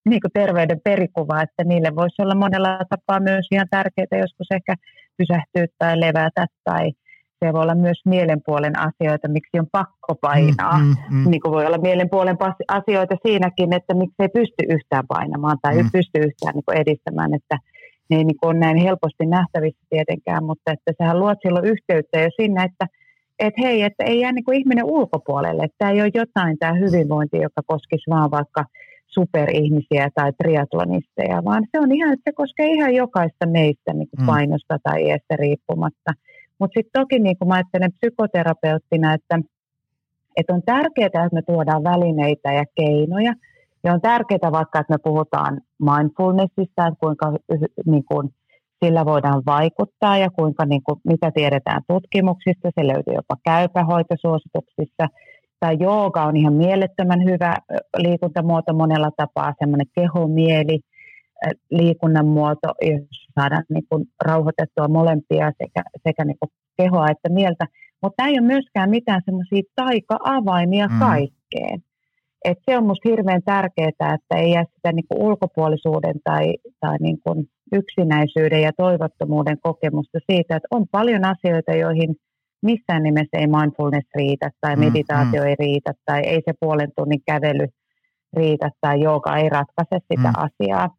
[0.09, 4.75] niin kuin terveyden perikuva, että niille voisi olla monella tapaa myös ihan tärkeää joskus ehkä
[5.17, 6.91] pysähtyä tai levätä tai
[7.45, 10.77] se voi olla myös mielenpuolen asioita, miksi on pakko painaa.
[10.77, 11.29] Mm, mm, mm.
[11.29, 12.37] Niin kuin voi olla mielenpuolen
[12.67, 15.79] asioita siinäkin, että miksi ei pysty yhtään painamaan tai mm.
[15.79, 17.57] ei pysty yhtään niin kuin edistämään, että
[18.09, 22.19] ne ei niin kuin ole näin helposti nähtävissä tietenkään, mutta että sehän luot silloin yhteyttä
[22.19, 22.87] jo sinne, että
[23.39, 26.73] että hei, että ei jää niin kuin ihminen ulkopuolelle, että tämä ei ole jotain tämä
[26.73, 28.65] hyvinvointi, joka koskisi vaan vaikka
[29.07, 34.21] superihmisiä tai triatlonisteja, vaan se on ihan, että se koskee ihan jokaista meistä niin kuin
[34.21, 34.25] mm.
[34.25, 36.11] painosta tai iästä riippumatta.
[36.59, 39.39] Mutta sitten toki niin kuin mä ajattelen psykoterapeuttina, että,
[40.37, 43.33] että on tärkeää, että me tuodaan välineitä ja keinoja.
[43.83, 47.33] Ja on tärkeää vaikka, että me puhutaan mindfulnessista, että kuinka
[47.85, 48.33] niin kuin,
[48.85, 52.69] sillä voidaan vaikuttaa ja kuinka, niin kuin, mitä tiedetään tutkimuksista.
[52.79, 55.07] Se löytyy jopa käypähoitosuosituksissa.
[55.59, 57.55] Tai jooga on ihan mielettömän hyvä
[57.97, 60.79] liikuntamuoto monella tapaa, semmoinen kehomieli–
[61.71, 67.65] liikunnan muoto, jossa saadaan niin kuin rauhoitettua molempia sekä, sekä niin kuin kehoa että mieltä.
[68.01, 70.99] Mutta tämä ei ole myöskään mitään semmoisia taika-avaimia mm.
[70.99, 71.83] kaikkeen.
[72.45, 76.97] Et se on minusta hirveän tärkeää, että ei jää sitä niin kuin ulkopuolisuuden tai, tai
[76.99, 82.15] niin kuin yksinäisyyden ja toivottomuuden kokemusta siitä, että on paljon asioita, joihin
[82.63, 85.47] missään nimessä ei mindfulness riitä tai mm, meditaatio mm.
[85.47, 87.67] ei riitä tai ei se puolen tunnin kävely
[88.37, 90.33] riitä tai jooga ei ratkaise sitä mm.
[90.47, 90.89] asiaa.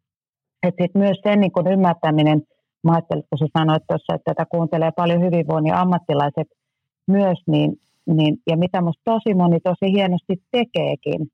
[0.67, 2.41] Että sit myös sen niin kun ymmärtäminen,
[2.83, 6.47] mä ajattelin, kun sä sanoit tuossa, että tätä kuuntelee paljon hyvinvoinnin ammattilaiset
[7.07, 7.71] myös, niin,
[8.05, 11.27] niin, ja mitä musta tosi moni tosi hienosti tekeekin,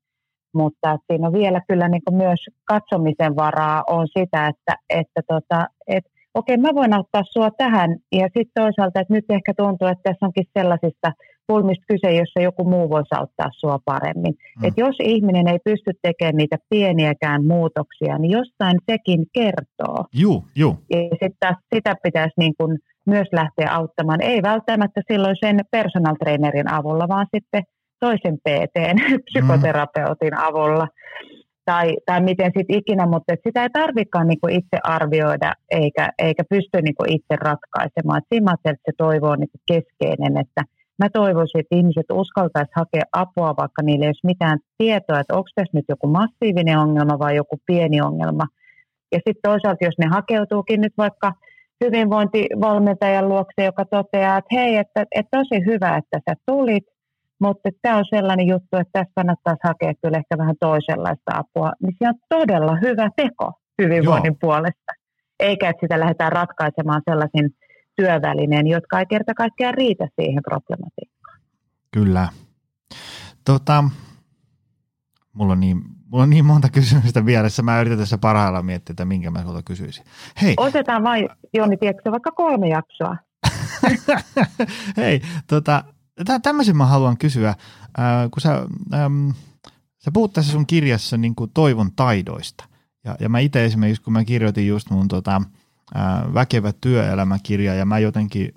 [0.54, 6.04] mutta siinä on vielä kyllä niin myös katsomisen varaa on sitä, että, että tota, et,
[6.34, 10.26] okei, mä voin auttaa sua tähän, ja sitten toisaalta, että nyt ehkä tuntuu, että tässä
[10.26, 11.12] onkin sellaisista
[11.46, 14.34] pulmista kyse, jossa joku muu voisi auttaa sua paremmin.
[14.60, 14.64] Mm.
[14.64, 20.04] Et jos ihminen ei pysty tekemään niitä pieniäkään muutoksia, niin jostain sekin kertoo.
[20.12, 20.78] Juu, juu.
[20.90, 24.22] Ja sitten sitä pitäisi niin kuin myös lähteä auttamaan.
[24.22, 27.62] Ei välttämättä silloin sen personal trainerin avulla, vaan sitten
[28.00, 28.76] toisen PT,
[29.24, 30.46] psykoterapeutin mm.
[30.48, 30.86] avulla
[31.64, 36.82] tai, tai miten sitten ikinä, mutta sitä ei tarvikaan niinku itse arvioida eikä, eikä pysty
[36.82, 38.18] niinku itse ratkaisemaan.
[38.18, 40.62] Et siinä että se toivo on niinku keskeinen, että
[40.98, 45.48] mä toivoisin, että ihmiset uskaltaisi hakea apua, vaikka niillä ei olisi mitään tietoa, että onko
[45.54, 48.44] tässä nyt joku massiivinen ongelma vai joku pieni ongelma.
[49.12, 51.32] Ja sitten toisaalta, jos ne hakeutuukin nyt vaikka
[51.84, 56.84] hyvinvointivalmentajan luokse, joka toteaa, että hei, että, että tosi hyvä, että sä tulit,
[57.40, 61.96] mutta tämä on sellainen juttu, että tässä kannattaisi hakea kyllä ehkä vähän toisenlaista apua, niin
[61.98, 64.38] se on todella hyvä teko hyvinvoinnin Joo.
[64.40, 64.92] puolesta.
[65.40, 67.50] Eikä, että sitä lähdetään ratkaisemaan sellaisin
[67.96, 71.40] työvälineen, jotka ei kerta kaikkiaan riitä siihen problematiikkaan.
[71.90, 72.28] Kyllä.
[73.44, 73.84] Tota,
[75.32, 77.62] mulla, on niin, mulla on niin monta kysymystä vieressä.
[77.62, 80.04] Mä yritän tässä parhaillaan miettiä, että minkä mä sulta kysyisin.
[80.42, 80.54] Hei.
[80.56, 83.16] Otetaan vain, Joni, tiedätkö, vaikka kolme jaksoa.
[84.96, 85.84] Hei, tota,
[86.42, 87.56] tämmöisen mä haluan kysyä, äh,
[88.30, 89.30] kun sä, ähm,
[89.98, 92.64] sä puhut tässä sun kirjassa niin kuin toivon taidoista.
[93.04, 95.63] Ja, ja mä itse esimerkiksi, kun mä kirjoitin just mun tota, äh,
[96.34, 98.52] väkevä työelämäkirja, ja mä jotenkin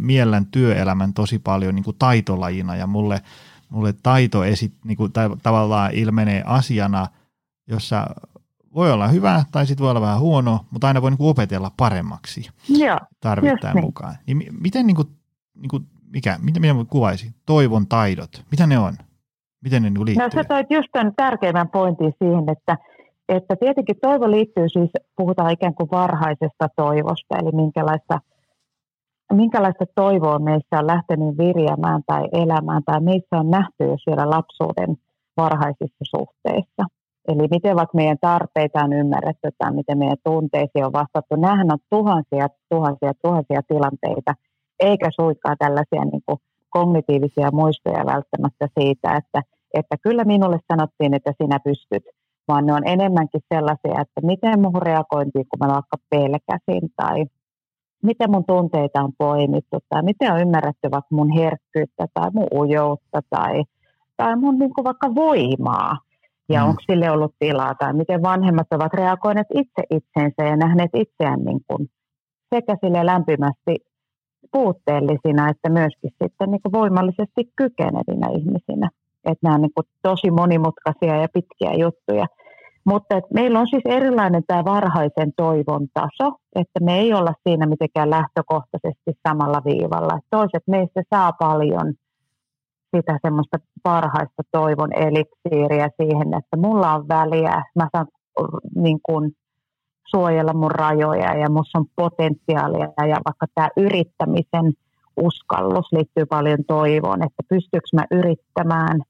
[0.00, 3.20] miellän työelämän tosi paljon niin kuin taitolajina, ja mulle,
[3.68, 7.06] mulle taito esit, niin kuin, ta, tavallaan ilmenee asiana,
[7.66, 8.06] jossa
[8.74, 11.70] voi olla hyvä tai sitten voi olla vähän huono, mutta aina voi niin kuin opetella
[11.76, 13.84] paremmaksi Joo, tarvittaen niin.
[13.84, 14.14] mukaan.
[14.26, 15.08] Niin miten niin kuin,
[15.54, 17.34] niin kuin mikä, mitä minä kuvaisi?
[17.46, 18.44] Toivon taidot.
[18.50, 18.96] Mitä ne on?
[19.60, 20.24] Miten ne liittyy?
[20.24, 22.76] No sä toit just tämän tärkeimmän pointin siihen, että,
[23.36, 28.20] että tietenkin toivo liittyy siis, puhutaan ikään kuin varhaisesta toivosta, eli minkälaista,
[29.32, 34.96] minkälaista toivoa meissä on lähtenyt virjäämään tai elämään, tai meissä on nähty jo siellä lapsuuden
[35.36, 36.84] varhaisissa suhteissa.
[37.28, 41.36] Eli miten vaikka meidän tarpeita on ymmärretty tai miten meidän tunteisiin on vastattu.
[41.36, 44.34] Nämähän on tuhansia, tuhansia, tuhansia tilanteita–
[44.80, 46.38] eikä suinkaan tällaisia niin kuin
[46.70, 49.42] kognitiivisia muistoja välttämättä siitä, että,
[49.74, 52.02] että kyllä minulle sanottiin, että sinä pystyt,
[52.50, 57.24] vaan ne on enemmänkin sellaisia, että miten muuhun reagointiin, kun mä vaikka pelkäsin tai
[58.02, 63.20] miten mun tunteita on poimittu tai miten on ymmärretty vaikka mun herkkyyttä tai mun ujoutta
[63.30, 63.64] tai,
[64.16, 65.98] tai mun niin kuin vaikka voimaa
[66.48, 66.68] ja mm.
[66.68, 71.60] onko sille ollut tilaa tai miten vanhemmat ovat reagoineet itse itseensä ja nähneet itseään niin
[71.66, 71.90] kuin
[72.54, 73.76] sekä sille lämpimästi
[74.52, 78.90] puutteellisina, että myöskin sitten niin kuin voimallisesti kykenevinä ihmisinä.
[79.24, 82.26] Että nämä on niin kuin tosi monimutkaisia ja pitkiä juttuja.
[82.84, 87.66] Mutta että meillä on siis erilainen tämä varhaisen toivon taso, että me ei olla siinä
[87.66, 90.14] mitenkään lähtökohtaisesti samalla viivalla.
[90.14, 91.94] Että toiset meistä saa paljon
[92.96, 98.06] sitä semmoista parhaista toivon eliksiiriä siihen, että mulla on väliä, mä saan
[98.74, 99.32] niin kuin
[100.10, 104.72] suojella mun rajoja ja musta on potentiaalia ja vaikka tämä yrittämisen
[105.16, 109.00] uskallus liittyy paljon toivoon, että pystyykö mä yrittämään,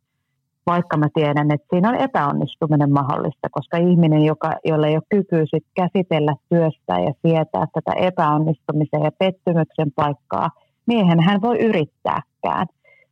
[0.67, 5.45] vaikka mä tiedän, että siinä on epäonnistuminen mahdollista, koska ihminen, joka, jolla ei ole kykyä
[5.47, 10.51] sit käsitellä työstä ja sietää tätä epäonnistumisen ja pettymyksen paikkaa,
[10.87, 12.67] niin eihän hän voi yrittääkään.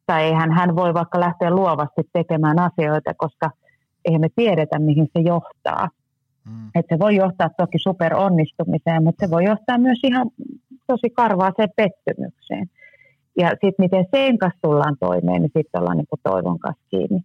[0.06, 3.50] Tai eihän hän voi vaikka lähteä luovasti tekemään asioita, koska
[4.04, 5.88] eihän me tiedetä, mihin se johtaa.
[6.44, 6.70] Mm.
[6.74, 10.30] Että se voi johtaa toki superonnistumiseen, mutta se voi johtaa myös ihan
[10.86, 12.70] tosi karvaaseen pettymykseen.
[13.38, 17.20] Ja sitten miten sen kanssa tullaan toimeen, niin sitten ollaan niin toivon kanssa kiinni.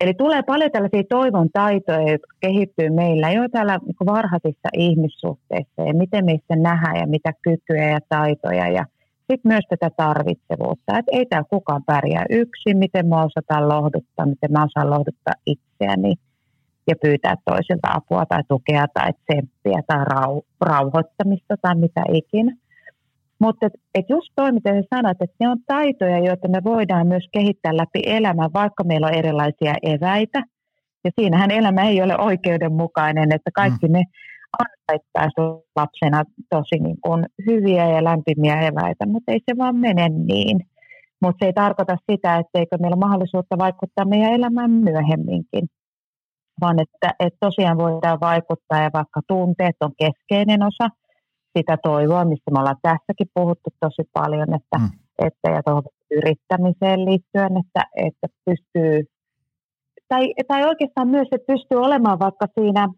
[0.00, 6.24] Eli tulee paljon tällaisia toivon taitoja, jotka kehittyy meillä jo täällä varhaisissa ihmissuhteissa ja miten
[6.24, 8.84] meissä nähdään ja mitä kykyjä ja taitoja ja
[9.18, 14.52] sitten myös tätä tarvitsevuutta, että ei täällä kukaan pärjää yksin, miten mä osataan lohduttaa, miten
[14.52, 16.14] mä osaan lohduttaa itseäni
[16.86, 22.56] ja pyytää toisilta apua tai tukea tai tsemppiä tai rau, rauhoittamista tai mitä ikinä.
[23.40, 27.06] Mutta et, et just toi, mitä sä sanoit, että ne on taitoja, joita me voidaan
[27.06, 30.42] myös kehittää läpi elämän, vaikka meillä on erilaisia eväitä.
[31.04, 33.92] Ja siinähän elämä ei ole oikeudenmukainen, että kaikki mm.
[33.92, 34.02] ne
[34.58, 35.40] ansaittaisi
[35.76, 40.60] lapsena tosi niin kuin hyviä ja lämpimiä eväitä, mutta ei se vaan mene niin.
[41.22, 45.68] Mutta se ei tarkoita sitä, etteikö meillä ole mahdollisuutta vaikuttaa meidän elämään myöhemminkin
[46.60, 50.88] vaan että, että tosiaan voidaan vaikuttaa ja vaikka tunteet on keskeinen osa
[51.58, 54.88] sitä toivoa, mistä me ollaan tässäkin puhuttu tosi paljon, että, mm.
[55.18, 59.04] että ja tuohon yrittämiseen liittyen, että, että pystyy,
[60.08, 62.88] tai, tai oikeastaan myös, että pystyy olemaan vaikka siinä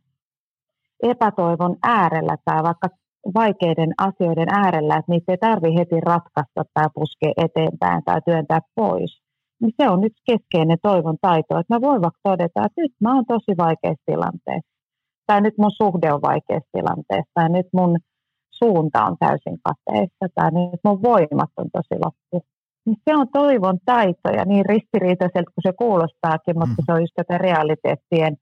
[1.02, 2.88] epätoivon äärellä tai vaikka
[3.34, 9.22] vaikeiden asioiden äärellä, että niitä ei tarvitse heti ratkaista tai puskea eteenpäin tai työntää pois,
[9.60, 13.14] niin se on yksi keskeinen toivon taito, että mä voin vaikka todeta, että nyt mä
[13.14, 14.72] oon tosi vaikeassa tilanteessa,
[15.26, 17.98] tai nyt mun suhde on vaikeassa tilanteessa, tai nyt mun
[18.52, 22.46] suunta on täysin kateessa, tai nyt mun voimat on tosi loppu.
[22.86, 26.84] Niin se on toivon taito, ja niin ristiriitaiselta kuin se kuulostaakin, mutta mm.
[26.86, 28.36] se on just tätä realiteettien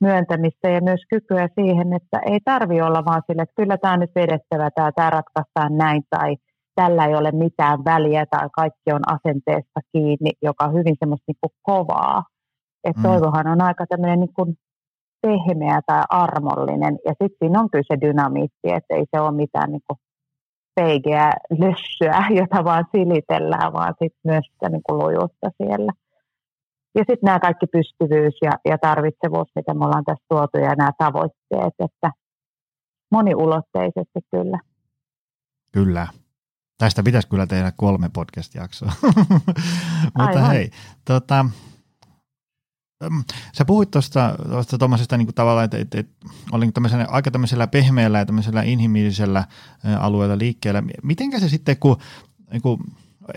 [0.00, 4.00] myöntämistä ja myös kykyä siihen, että ei tarvi olla vaan sille, että kyllä tämä on
[4.00, 6.36] nyt vedettävä, tämä, tämä ratkaistaan näin, tai
[6.74, 11.40] tällä ei ole mitään väliä tai kaikki on asenteesta kiinni, joka on hyvin semmoista niin
[11.40, 12.24] kuin kovaa.
[12.84, 13.02] Et mm.
[13.02, 14.54] toivohan on aika tämmöinen niin kuin
[15.22, 19.72] pehmeä tai armollinen ja sitten siinä on kyllä se dynamiitti, että ei se ole mitään
[19.72, 19.98] niin kuin
[20.74, 25.92] peigeä lössyä, jota vaan silitellään, vaan sitten myös sitä niin kuin lujuutta siellä.
[26.94, 30.90] Ja sitten nämä kaikki pystyvyys ja, ja tarvitsevuus, mitä me ollaan tässä tuotu, ja nämä
[30.98, 32.10] tavoitteet, että
[33.10, 34.58] moniulotteisesti kyllä.
[35.72, 36.06] Kyllä.
[36.78, 38.92] Tästä pitäisi kyllä tehdä kolme podcast-jaksoa.
[40.18, 40.70] Mutta hei,
[41.04, 41.46] tota,
[43.52, 44.34] Sä puhuit tuosta
[44.78, 49.44] tuommoisesta niin tavallaan, että, että, että olin tämmöisellä, aika tämmöisellä pehmeällä ja tämmöisellä inhimillisellä
[49.98, 50.82] alueella liikkeellä.
[51.02, 51.96] Mitenkä se sitten, kun,
[52.52, 52.80] niin kuin,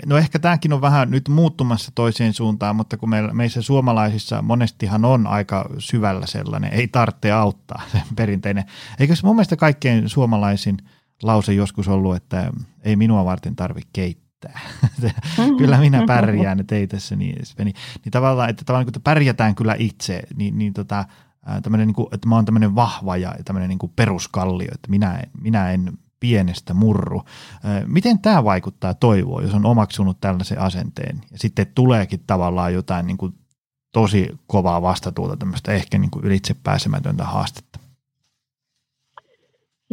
[0.05, 5.05] no ehkä tämäkin on vähän nyt muuttumassa toiseen suuntaan, mutta kun meillä, meissä suomalaisissa monestihan
[5.05, 8.63] on aika syvällä sellainen, ei tarvitse auttaa, se perinteinen.
[8.99, 10.77] Eikö se mun mielestä kaikkein suomalaisin
[11.23, 12.51] lause joskus ollut, että
[12.81, 14.22] ei minua varten tarvitse keittää?
[14.43, 14.61] Mitään.
[15.57, 17.75] kyllä minä pärjään, että ei tässä niin Niin,
[18.05, 21.05] niin tavallaan, että tavallaan kun pärjätään kyllä itse, niin, niin tota,
[21.63, 25.71] tämmöinen, niin kuin, että mä oon tämmöinen vahva ja tämmöinen niin peruskallio, että minä minä
[25.71, 27.21] en pienestä murru.
[27.85, 33.17] Miten tämä vaikuttaa toivoon, jos on omaksunut tällaisen asenteen ja sitten tuleekin tavallaan jotain niin
[33.17, 33.33] kuin
[33.91, 37.72] tosi kovaa vastatuulta, tämmöistä ehkä niin kuin ylitse pääsemätöntä haastetta?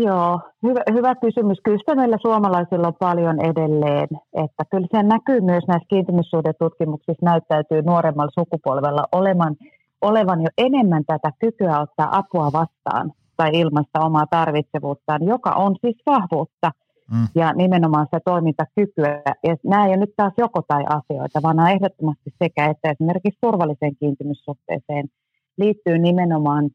[0.05, 1.59] Joo, hyvä, hyvä kysymys.
[1.65, 4.09] Kyllä meillä suomalaisilla on paljon edelleen,
[4.45, 9.57] että kyllä se näkyy myös näissä kiintymyssuhdetutkimuksissa näyttäytyy nuoremmalla sukupolvella olevan,
[10.03, 15.97] olevan jo enemmän tätä kykyä ottaa apua vastaan tai ilmaista omaa tarvitsevuuttaan, joka on siis
[16.07, 16.71] vahvuutta
[17.13, 17.27] mm.
[17.35, 19.23] ja nimenomaan se toimintakykyä.
[19.45, 23.39] Ja nämä ei ole nyt taas joko tai asioita, vaan nämä ehdottomasti sekä että esimerkiksi
[23.41, 25.09] turvalliseen kiintymyssuhteeseen
[25.59, 26.71] liittyy nimenomaan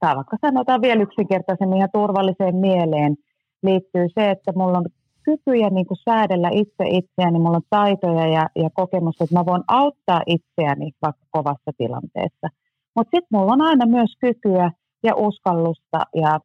[0.00, 3.16] tai vaikka sanotaan vielä yksinkertaisemmin ja turvalliseen mieleen,
[3.62, 4.86] liittyy se, että mulla on
[5.22, 9.62] kykyjä niin kuin säädellä itse itseäni, mulla on taitoja ja, ja kokemus, että mä voin
[9.68, 12.48] auttaa itseäni vaikka kovassa tilanteessa.
[12.96, 14.70] Mutta sitten mulla on aina myös kykyä
[15.02, 16.40] ja uskallusta ja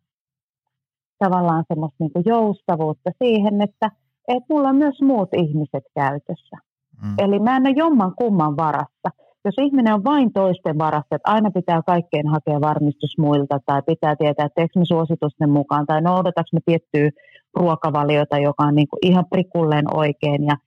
[1.19, 3.91] tavallaan semmoista niin kuin joustavuutta siihen, että,
[4.27, 6.57] että mulla on myös muut ihmiset käytössä.
[7.03, 7.15] Mm.
[7.17, 9.09] Eli mä en ole jomman kumman varassa
[9.45, 14.15] jos ihminen on vain toisten varassa, että aina pitää kaikkeen hakea varmistus muilta tai pitää
[14.15, 17.09] tietää, että teekö me suositusten mukaan tai noudataanko me tiettyä
[17.53, 20.57] ruokavaliota, joka on niin kuin ihan prikulleen oikein ja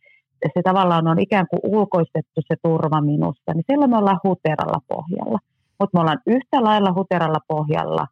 [0.54, 5.38] se tavallaan on ikään kuin ulkoistettu se turva minusta, niin silloin me ollaan huteralla pohjalla.
[5.80, 8.06] Mutta me ollaan yhtä lailla huteralla pohjalla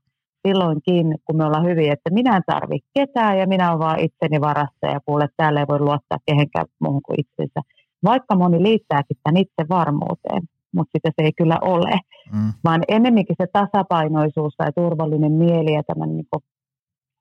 [0.48, 4.40] silloinkin, kun me ollaan hyvin, että minä en tarvitse ketään ja minä olen vaan itseni
[4.40, 7.60] varassa ja kuule, täällä ei voi luottaa kehenkään muuhun kuin itsensä.
[8.04, 10.42] Vaikka moni liittääkin tämän itse varmuuteen
[10.74, 12.00] mutta sitä se ei kyllä ole.
[12.32, 12.52] Mm.
[12.64, 16.26] Vaan enemmänkin se tasapainoisuus tai turvallinen mieli ja tämän niin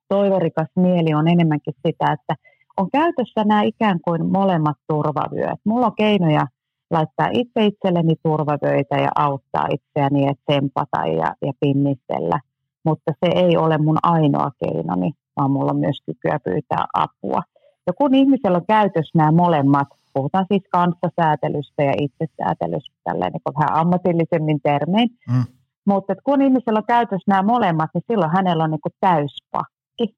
[0.09, 2.35] toivorikas mieli on enemmänkin sitä, että
[2.77, 5.59] on käytössä nämä ikään kuin molemmat turvavyöt.
[5.65, 6.47] Mulla on keinoja
[6.91, 12.39] laittaa itse itselleni turvavyöitä ja auttaa itseäni ja tsempata ja, ja pinnistellä.
[12.85, 17.41] Mutta se ei ole mun ainoa keinoni, vaan mulla on myös kykyä pyytää apua.
[17.87, 23.79] Ja kun ihmisellä on käytössä nämä molemmat, puhutaan siis kanssasäätelystä ja itsesäätelystä tälleen niin vähän
[23.81, 25.09] ammatillisemmin termein.
[25.29, 25.43] Mm.
[25.87, 30.17] Mutta kun ihmisellä on käytössä nämä molemmat, niin silloin hänellä on niin täyspakki.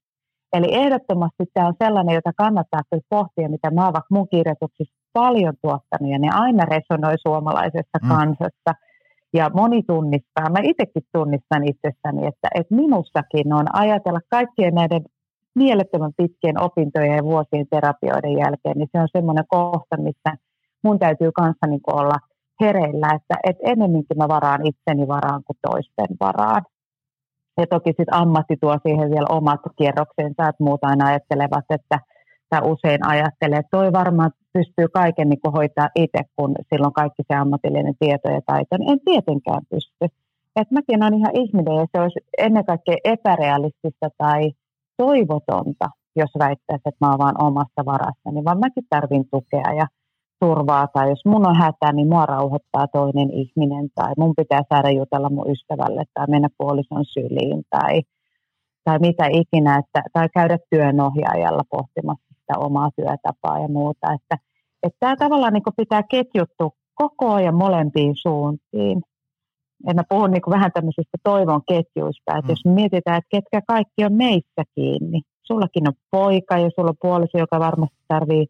[0.52, 4.94] Eli ehdottomasti tämä on sellainen, jota kannattaa kyllä pohtia, mitä mä oon vaikka mun kirjoituksissa
[5.12, 8.08] paljon tuottanut, ja ne aina resonoi suomalaisessa mm.
[8.08, 8.72] kansassa.
[9.34, 15.04] Ja moni tunnistaa, mä itsekin tunnistan itsessäni, että, että minussakin on ajatella kaikkien näiden
[15.56, 20.30] mielettömän pitkien opintojen ja vuosien terapioiden jälkeen, niin se on semmoinen kohta, missä
[20.84, 22.18] mun täytyy kanssa niin olla
[22.60, 26.62] hereillä, että, että ennemminkin mä varaan itseni varaan kuin toisten varaan.
[27.58, 31.98] Ja toki sitten ammatti tuo siihen vielä omat kierroksensa, että muut aina ajattelevat, että
[32.48, 37.34] tai usein ajattelee, että toi varmaan pystyy kaiken niin hoitaa itse, kun silloin kaikki se
[37.34, 40.04] ammatillinen tieto ja taito, niin en tietenkään pysty.
[40.56, 44.52] Et mäkin olen ihan ihminen ja se olisi ennen kaikkea epärealistista tai
[44.96, 45.86] toivotonta,
[46.16, 49.86] jos väittäisi, että mä oon vaan omassa varassa, niin vaan mäkin tarvin tukea ja
[50.40, 54.90] turvaa, tai jos mun on hätä, niin mua rauhoittaa toinen ihminen, tai mun pitää saada
[54.90, 58.02] jutella mun ystävälle, tai mennä puolison syliin, tai,
[58.84, 64.38] tai mitä ikinä, että, tai käydä työnohjaajalla pohtimassa sitä omaa työtapaa ja muuta, että,
[64.82, 69.02] että tämä tavallaan niin pitää ketjuttua koko ajan molempiin suuntiin
[69.88, 72.50] en mä puhun niin vähän tämmöisistä toivon ketjuista, että mm.
[72.50, 77.38] jos mietitään, että ketkä kaikki on meissä kiinni, sullakin on poika ja sulla on puoliso,
[77.38, 78.46] joka varmasti tarvii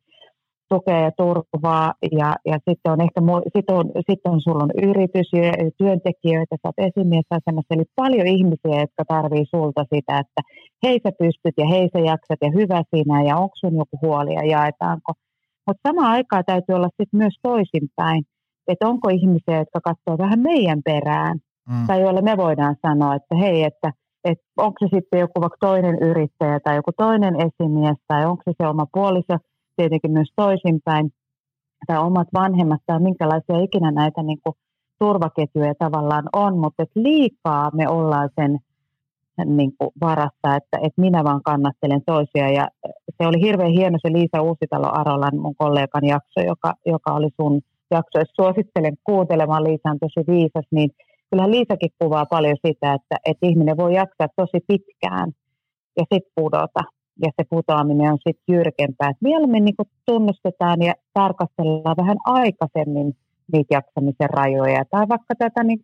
[0.69, 1.93] tukea ja turvaa.
[2.13, 3.21] Ja, ja sitten on ehkä
[3.57, 8.81] sit on, sit on, sulla on yritys ja työntekijöitä, sä oot esimiesasemassa, eli paljon ihmisiä,
[8.81, 10.41] jotka tarvii sulta sitä, että
[10.85, 14.35] hei sä pystyt ja hei sä jaksat ja hyvä sinä ja onko sun joku huoli
[14.35, 15.13] ja jaetaanko.
[15.67, 18.23] Mutta samaan aikaan täytyy olla sitten myös toisinpäin,
[18.69, 21.39] että onko ihmisiä, jotka katsoo vähän meidän perään,
[21.69, 21.87] mm.
[21.87, 23.93] tai joille me voidaan sanoa, että hei, että,
[24.25, 28.55] että onko se sitten joku vaikka toinen yrittäjä tai joku toinen esimies, tai onko se
[28.63, 29.37] se oma puoliso,
[29.77, 31.13] tietenkin myös toisinpäin,
[31.87, 34.55] tai omat vanhemmat, tai minkälaisia ikinä näitä niin kuin,
[34.99, 38.59] turvaketjuja tavallaan on, mutta että liikaa me ollaan sen
[39.45, 42.51] niin kuin varassa, että, että minä vaan kannattelen toisia.
[42.51, 42.69] Ja
[43.19, 47.61] se oli hirveän hieno se Liisa Uusitalo Arolan, mun kollegan jakso, joka, joka oli sun
[47.91, 48.19] jakso.
[48.19, 50.91] Jos suosittelen kuuntelemaan, Liisa on tosi viisas, niin
[51.31, 55.33] kyllähän Liisakin kuvaa paljon sitä, että, että ihminen voi jaksaa tosi pitkään
[55.97, 56.81] ja sitten pudota.
[57.25, 59.11] Ja se putoaminen on sitten jyrkempää.
[59.11, 59.75] Et mieluummin niin
[60.07, 63.17] tunnustetaan ja tarkastellaan vähän aikaisemmin
[63.53, 65.81] niitä jaksamisen rajoja tai vaikka tätä niin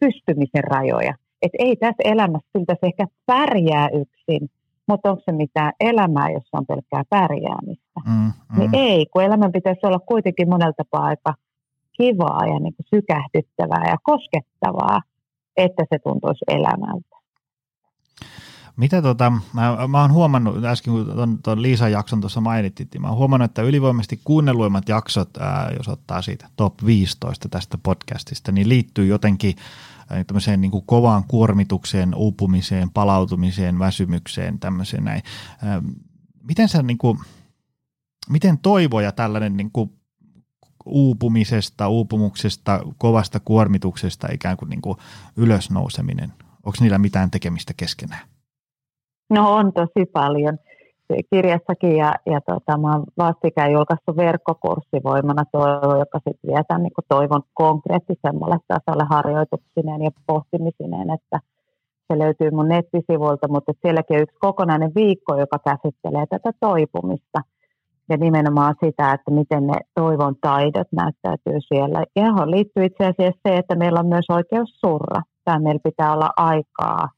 [0.00, 4.50] pystymisen rajoja että ei tässä elämässä siltä se ehkä pärjää yksin,
[4.88, 8.00] mutta onko se mitään elämää, jossa on pelkkää pärjäämistä?
[8.06, 8.58] Mm, mm.
[8.58, 11.34] Niin ei, kun elämän pitäisi olla kuitenkin monelta tapaa aika
[11.92, 15.00] kivaa ja niin kuin sykähdyttävää ja koskettavaa,
[15.56, 17.18] että se tuntuisi elämältä.
[18.76, 23.08] Mitä tota, mä, mä oon huomannut, äsken kun ton, ton Liisan jakson tuossa mainittiin, mä
[23.08, 28.68] oon huomannut, että ylivoimaisesti kuunnelluimmat jaksot, ää, jos ottaa siitä top 15 tästä podcastista, niin
[28.68, 29.54] liittyy jotenkin
[30.26, 35.22] tämmöiseen niin kuin kovaan kuormitukseen, uupumiseen, palautumiseen, väsymykseen, tämmöiseen näin.
[36.48, 37.18] Miten sä niin kuin,
[38.28, 39.90] miten toivo ja tällainen niin kuin
[40.86, 44.96] uupumisesta, uupumuksesta, kovasta kuormituksesta ikään kuin, niin kuin
[45.36, 48.28] ylösnouseminen, onko niillä mitään tekemistä keskenään?
[49.30, 50.58] No on tosi paljon
[51.30, 56.82] kirjassakin ja, ja tota, mä oon vastikään julkaistu verkkokurssi Voimana toivo, joka sitten vie tämän
[56.82, 61.40] niin toivon konkreettisemmalle tasolle harjoituksineen ja pohtimisineen, että
[62.12, 67.40] se löytyy mun nettisivuilta, mutta sielläkin on yksi kokonainen viikko, joka käsittelee tätä toipumista
[68.08, 72.04] ja nimenomaan sitä, että miten ne toivon taidot näyttäytyy siellä.
[72.16, 75.22] Johon liittyy itse asiassa se, että meillä on myös oikeus surra.
[75.44, 77.08] Tai meillä pitää olla aikaa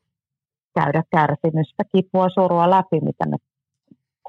[0.74, 3.36] käydä kärsimystä, kipua, surua läpi, mitä me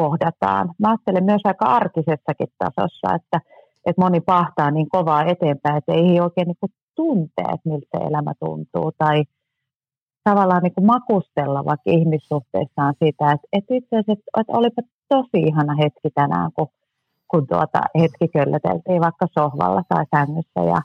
[0.01, 0.65] kohdataan.
[0.79, 3.37] Mä ajattelen myös aika arkisessakin tasossa, että,
[3.85, 8.03] että moni pahtaa niin kovaa eteenpäin, että ei oikein niin kuin tuntee, että miltä se
[8.09, 8.91] elämä tuntuu.
[8.97, 9.23] Tai
[10.23, 15.73] tavallaan niin kuin makustella vaikka ihmissuhteissaan siitä, että, että itse asiassa että olipa tosi ihana
[15.83, 16.67] hetki tänään, kun,
[17.31, 20.81] kun tuota hetki köllöteltiin vaikka sohvalla tai sängyssä ja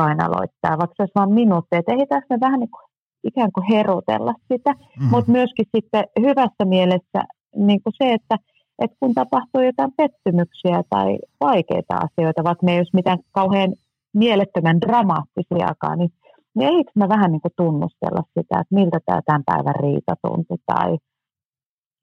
[0.00, 2.88] kainaloittaa, vaikka se olisi vain minuutti, että ei tässä vähän niin kuin
[3.24, 5.10] ikään kuin herutella sitä, mm-hmm.
[5.10, 7.20] mutta myöskin sitten hyvässä mielessä
[7.56, 8.36] niin kuin se, että,
[8.78, 13.74] että kun tapahtuu jotain pettymyksiä tai vaikeita asioita, vaikka ne ei olisi mitään kauhean
[14.14, 16.12] mielettömän dramaattisiakaan, niin,
[16.54, 20.56] niin eikö mä vähän niin kuin tunnustella sitä, että miltä tämä tämän päivän riita tuntui
[20.66, 20.98] tai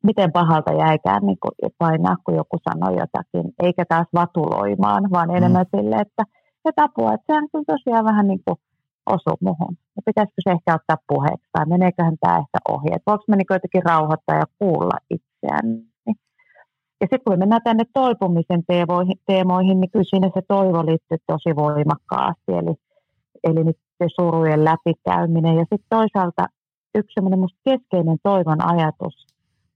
[0.04, 5.36] miten pahalta jäikään niin kuin painaa, kun joku sanoi jotakin, eikä taas vatuloimaan, vaan mm.
[5.36, 5.78] enemmän mm.
[5.78, 6.24] sille, että,
[6.66, 8.58] että apua, että sehän on tosiaan vähän niin kuin
[9.06, 9.74] osu muhun.
[9.96, 13.56] Ja pitäisikö se ehkä ottaa puheeksi tai meneeköhän tämä ehkä ohi, että voiko mä niin
[13.58, 15.66] jotenkin rauhoittaa ja kuulla itseään.
[17.02, 21.18] Ja sitten kun me mennään tänne toipumisen teemoihin, teemoihin, niin kyllä siinä se toivo liittyy
[21.28, 22.76] tosi voimakkaasti, eli,
[23.44, 25.56] eli nyt se surujen läpikäyminen.
[25.56, 26.46] Ja sitten toisaalta
[26.96, 29.26] yksi semmoinen keskeinen toivon ajatus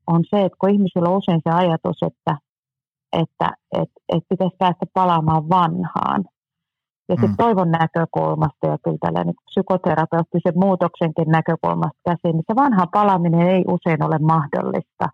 [0.07, 2.37] on se, että kun ihmisillä on usein se ajatus, että,
[3.13, 3.47] että
[3.81, 6.23] et, et pitäisi päästä palaamaan vanhaan.
[7.09, 7.37] Ja sitten mm.
[7.37, 13.63] toivon näkökulmasta ja kyllä tällä niin psykoterapeuttisen muutoksenkin näkökulmasta käsin, niin se vanha palaaminen ei
[13.67, 15.05] usein ole mahdollista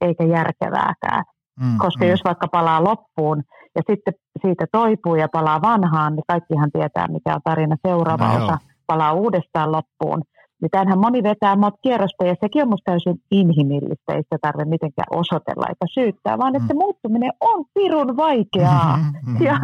[0.00, 1.24] eikä järkevääkään.
[1.60, 2.10] Mm, Koska mm.
[2.10, 3.42] jos vaikka palaa loppuun
[3.74, 8.44] ja sitten siitä toipuu ja palaa vanhaan, niin kaikkihan tietää, mikä on tarina seuraava no
[8.44, 10.22] osa, palaa uudestaan loppuun.
[10.62, 14.68] Niin tämähän moni vetää monta kierrosta ja sekin on minusta täysin inhimillistä, ei sitä tarvitse
[14.68, 16.68] mitenkään osoitella eikä syyttää, vaan että mm.
[16.68, 18.96] se muuttuminen on pirun vaikeaa.
[18.96, 19.46] Mm-hmm.
[19.46, 19.58] Ja,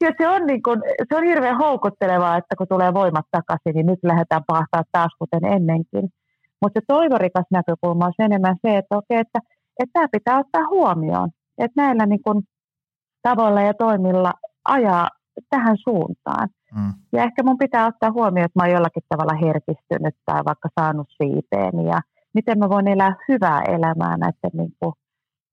[0.00, 3.86] ja se, on niin kuin, se on hirveän houkuttelevaa, että kun tulee voimat takaisin, niin
[3.86, 6.08] nyt lähdetään pahtaa taas kuten ennenkin.
[6.62, 9.38] Mutta se toivorikas näkökulma on enemmän se, että okei, että,
[9.78, 12.42] että tämä pitää ottaa huomioon että näillä niin kuin
[13.22, 14.32] tavoilla ja toimilla
[14.64, 15.08] ajaa
[15.50, 16.48] tähän suuntaan.
[16.74, 16.92] Mm.
[17.12, 21.08] Ja ehkä mun pitää ottaa huomioon, että mä oon jollakin tavalla herkistynyt tai vaikka saanut
[21.22, 22.00] siipeen ja
[22.34, 24.92] miten mä voin elää hyvää elämää näiden niin kuin,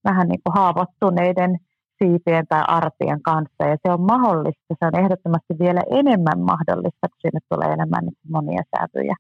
[0.04, 1.58] vähän niin kuin haavoittuneiden
[1.98, 3.64] siipien tai arpien kanssa.
[3.72, 8.18] Ja se on mahdollista, se on ehdottomasti vielä enemmän mahdollista, kun sinne tulee enemmän niin
[8.30, 9.16] monia sävyjä.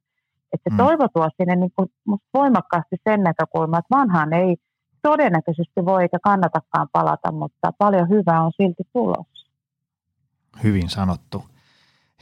[0.53, 0.77] Että se mm.
[0.77, 1.87] toivo tuo sinne niin kuin,
[2.33, 4.55] voimakkaasti sen näkökulman, että vanhaan ei
[5.09, 9.47] todennäköisesti voi eikä kannatakaan palata, mutta paljon hyvää on silti tulossa.
[10.63, 11.43] Hyvin sanottu.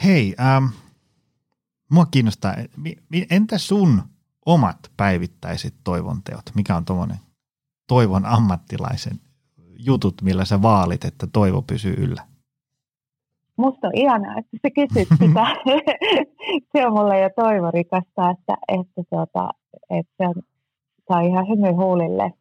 [0.03, 0.65] Hei, ähm,
[1.91, 2.53] mua kiinnostaa,
[3.29, 4.01] entä sun
[4.45, 6.41] omat päivittäiset toivonteot?
[6.55, 7.17] Mikä on tuommoinen
[7.87, 9.19] toivon ammattilaisen
[9.79, 12.21] jutut, millä sä vaalit, että toivo pysyy yllä?
[13.57, 15.45] Musta on ihanaa, että sä kysyt sitä.
[16.71, 19.49] se on mulle jo toivorikasta, että, että, tuota,
[19.89, 20.35] että se on,
[21.07, 22.33] saa ihan hymy huulille.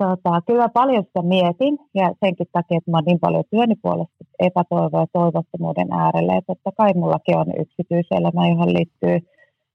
[0.00, 4.24] Tuota, kyllä paljon sitä mietin ja senkin takia, että mä oon niin paljon työni puolesta
[4.38, 6.34] epätoivoa ja toivottomuuden äärellä.
[6.34, 9.18] Ja totta kai mullakin on yksityiselämä, johon liittyy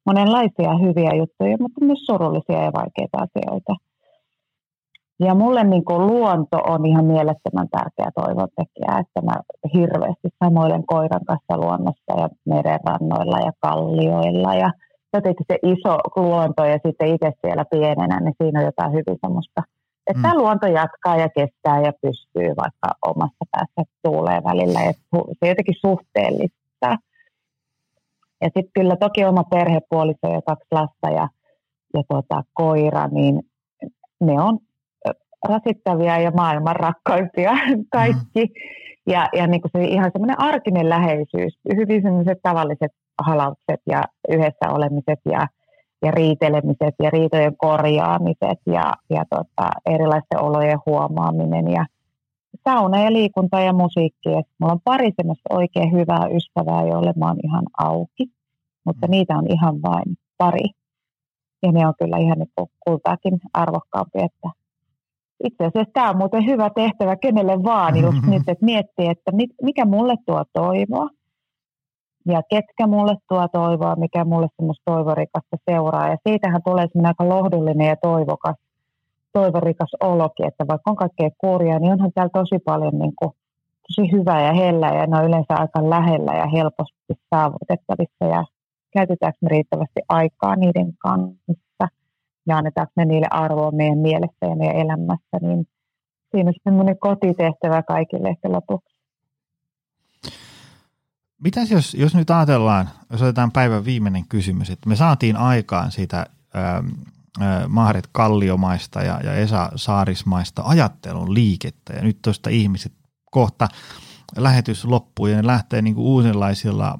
[0.05, 3.75] monenlaisia hyviä juttuja, mutta myös surullisia ja vaikeita asioita.
[5.19, 9.35] Ja mulle niin kuin luonto on ihan mielettömän tärkeä toivontekijä, että mä
[9.73, 14.71] hirveästi samoilen koiran kanssa luonnossa ja merenrannoilla ja kallioilla ja
[15.13, 19.61] jotenkin se iso luonto ja sitten itse siellä pienenä, niin siinä on jotain hyvin semmoista,
[20.07, 20.21] että mm.
[20.21, 24.93] tämä luonto jatkaa ja kestää ja pystyy vaikka omassa päässä tuulee välillä ja
[25.39, 26.97] se jotenkin suhteellista.
[28.41, 31.29] Ja sitten kyllä toki oma perhepuoliso ja kaksi lasta ja,
[31.93, 33.41] ja tuota, koira, niin
[34.21, 34.59] ne on
[35.47, 37.51] rasittavia ja maailman rakkaimpia
[37.97, 38.45] kaikki.
[38.45, 39.11] Mm.
[39.13, 42.91] Ja, ja niin kuin se ihan semmoinen arkinen läheisyys, hyvin semmoiset tavalliset
[43.21, 45.47] halaukset ja yhdessä olemiset ja,
[46.05, 51.85] ja riitelemiset ja riitojen korjaamiset ja, ja tota, erilaisten olojen huomaaminen ja
[52.63, 54.29] sauna ja liikunta ja musiikki.
[54.29, 58.25] Ja mulla on pari semmoista oikein hyvää ystävää, joille mä oon ihan auki,
[58.85, 59.11] mutta mm.
[59.11, 60.69] niitä on ihan vain pari.
[61.63, 64.49] Ja ne on kyllä ihan niin kultaakin arvokkaampi, että
[65.43, 69.31] itse asiassa tämä on muuten hyvä tehtävä kenelle vaan just nyt, että miettii, että
[69.61, 71.09] mikä mulle tuo toivoa
[72.25, 76.09] ja ketkä mulle tuo toivoa, mikä mulle semmoista toivorikasta seuraa.
[76.09, 78.55] Ja siitähän tulee semmoinen aika lohdullinen ja toivokas,
[79.33, 83.31] toivorikas olokin, että vaikka on kaikkea kurjaa, niin onhan täällä tosi paljon niin kuin,
[83.87, 88.45] tosi hyvää ja hellä ja ne on yleensä aika lähellä ja helposti saavutettavissa ja
[88.93, 91.87] käytetäänkö me riittävästi aikaa niiden kanssa
[92.47, 95.65] ja annetaanko me niille arvoa meidän mielessä ja meidän elämässä, niin
[96.31, 98.94] siinä on semmoinen kotitehtävä kaikille ehkä lopuksi.
[101.41, 106.25] Mitäs jos, jos nyt ajatellaan, jos otetaan päivän viimeinen kysymys, että me saatiin aikaan sitä
[106.53, 106.83] ää,
[107.39, 111.93] ää, Maaret Kalliomaista ja, ja Esa Saarismaista ajattelun liikettä.
[111.93, 112.93] Ja nyt tuosta ihmiset
[113.31, 113.67] kohta
[114.37, 116.99] lähetys loppuu ja ne lähtee niin kuin uudenlaisilla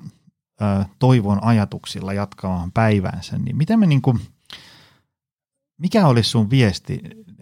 [0.62, 4.20] ää, toivon ajatuksilla jatkamaan päivänsä, niin miten me niin kuin–
[5.78, 7.02] mikä olisi sun viesti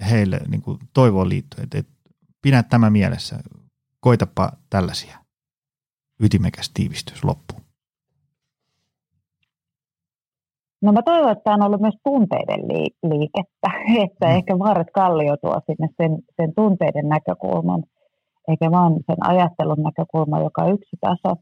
[0.10, 1.94] heille niin kuin toivoon liittyen, että, että
[2.42, 3.40] pidä tämä mielessä,
[4.00, 5.23] koitapa tällaisia.
[6.20, 7.62] Ytimekäs tiivistys loppuun.
[10.82, 12.68] No mä toivon, että tämä on ollut myös tunteiden
[13.04, 13.70] liikettä,
[14.06, 14.36] että mm.
[14.36, 17.84] ehkä Maaret Kallio tuo sinne sen, sen tunteiden näkökulman,
[18.48, 21.36] eikä vaan sen ajattelun näkökulman, joka on yksi taso.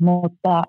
[0.00, 0.62] Mutta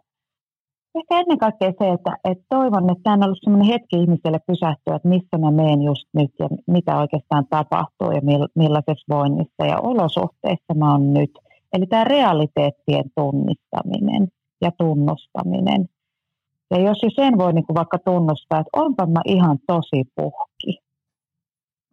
[0.95, 4.95] Ehkä ennen kaikkea se, että, että toivon, että tämä on ollut sellainen hetki ihmiselle pysähtyä,
[4.95, 8.21] että missä mä menen just nyt ja mitä oikeastaan tapahtuu ja
[8.55, 11.31] millaisessa voinnissa ja olosuhteissa mä oon nyt.
[11.75, 14.27] Eli tämä realiteettien tunnistaminen
[14.61, 15.85] ja tunnustaminen.
[16.71, 20.79] Ja jos jo sen voi niin kuin vaikka tunnustaa, että onpa mä ihan tosi puhki,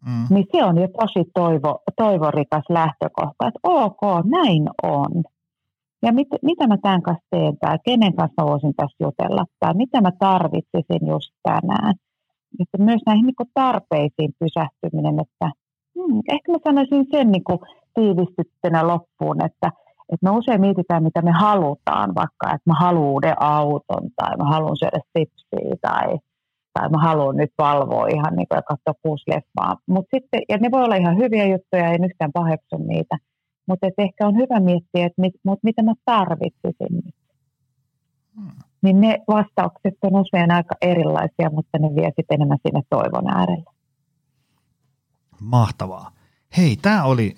[0.07, 0.27] mm.
[0.31, 5.23] niin se on jo tosi toivo, toivorikas lähtökohta, että ok, näin on
[6.03, 10.01] ja mit, mitä mä tämän kanssa teen tai kenen kanssa voisin tässä jutella tai mitä
[10.01, 11.95] mä tarvitsisin just tänään.
[12.61, 15.51] Että myös näihin niin tarpeisiin pysähtyminen, että
[15.95, 17.45] hmm, ehkä mä sanoisin sen niin
[17.95, 19.69] tiivistyttynä loppuun, että,
[20.13, 24.45] että me usein mietitään, mitä me halutaan, vaikka että mä haluan uuden auton tai mä
[24.45, 26.19] haluan syödä sipsiä tai,
[26.75, 29.77] tai mä haluan nyt valvoa ihan niin kuin ja katsoa kuusi leffaa.
[29.87, 33.17] Mut sitten, ja ne voi olla ihan hyviä juttuja, ei yhtään paheksu niitä–
[33.67, 37.15] mutta ehkä on hyvä miettiä, että mit, mut mitä mä tarvitsisin nyt.
[38.35, 38.51] Hmm.
[38.83, 43.71] Niin ne vastaukset on usein aika erilaisia, mutta ne vie sitten enemmän sinne toivon äärelle.
[45.41, 46.11] Mahtavaa.
[46.57, 47.35] Hei, tämä oli,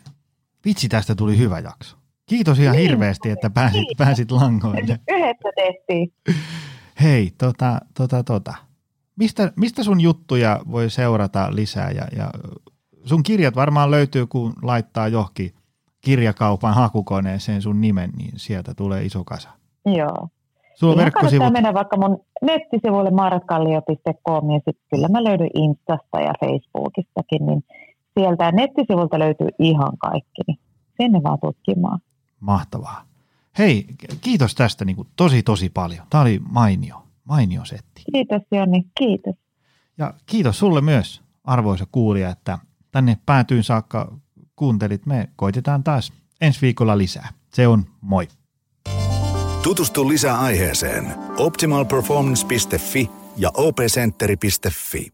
[0.64, 1.96] vitsi tästä tuli hyvä jakso.
[2.26, 4.98] Kiitos ihan niin, hirveästi, että pääsit, pääsit langoille.
[5.10, 6.12] Yhdessä tehtiin.
[7.02, 8.54] Hei, tota, tota, tota.
[9.16, 11.90] Mistä, mistä sun juttuja voi seurata lisää?
[11.90, 12.30] Ja, ja
[13.04, 15.50] sun kirjat varmaan löytyy, kun laittaa johonkin
[16.00, 19.48] kirjakaupan hakukoneeseen sun nimen, niin sieltä tulee iso kasa.
[19.86, 20.28] Joo.
[20.74, 21.52] Sulla on verkkosivut.
[21.52, 27.64] mennä vaikka mun nettisivuille maaratkallio.com ja sitten kyllä mä löydyn Instasta ja Facebookistakin, niin
[28.20, 30.42] sieltä nettisivulta löytyy ihan kaikki.
[30.46, 30.58] Niin
[31.00, 31.98] sinne vaan tutkimaan.
[32.40, 33.04] Mahtavaa.
[33.58, 33.86] Hei,
[34.20, 36.06] kiitos tästä niin kuin tosi tosi paljon.
[36.10, 38.02] Tämä oli mainio, mainio setti.
[38.12, 39.34] Kiitos Joni, kiitos.
[39.98, 42.58] Ja kiitos sulle myös, arvoisa kuulija, että
[42.90, 44.16] tänne päätyyn saakka
[44.56, 45.06] kuuntelit.
[45.06, 47.28] Me koitetaan taas ensi viikolla lisää.
[47.52, 48.28] Se on moi.
[49.62, 55.13] Tutustu lisää aiheeseen optimalperformance.fi ja opcenteri.fi.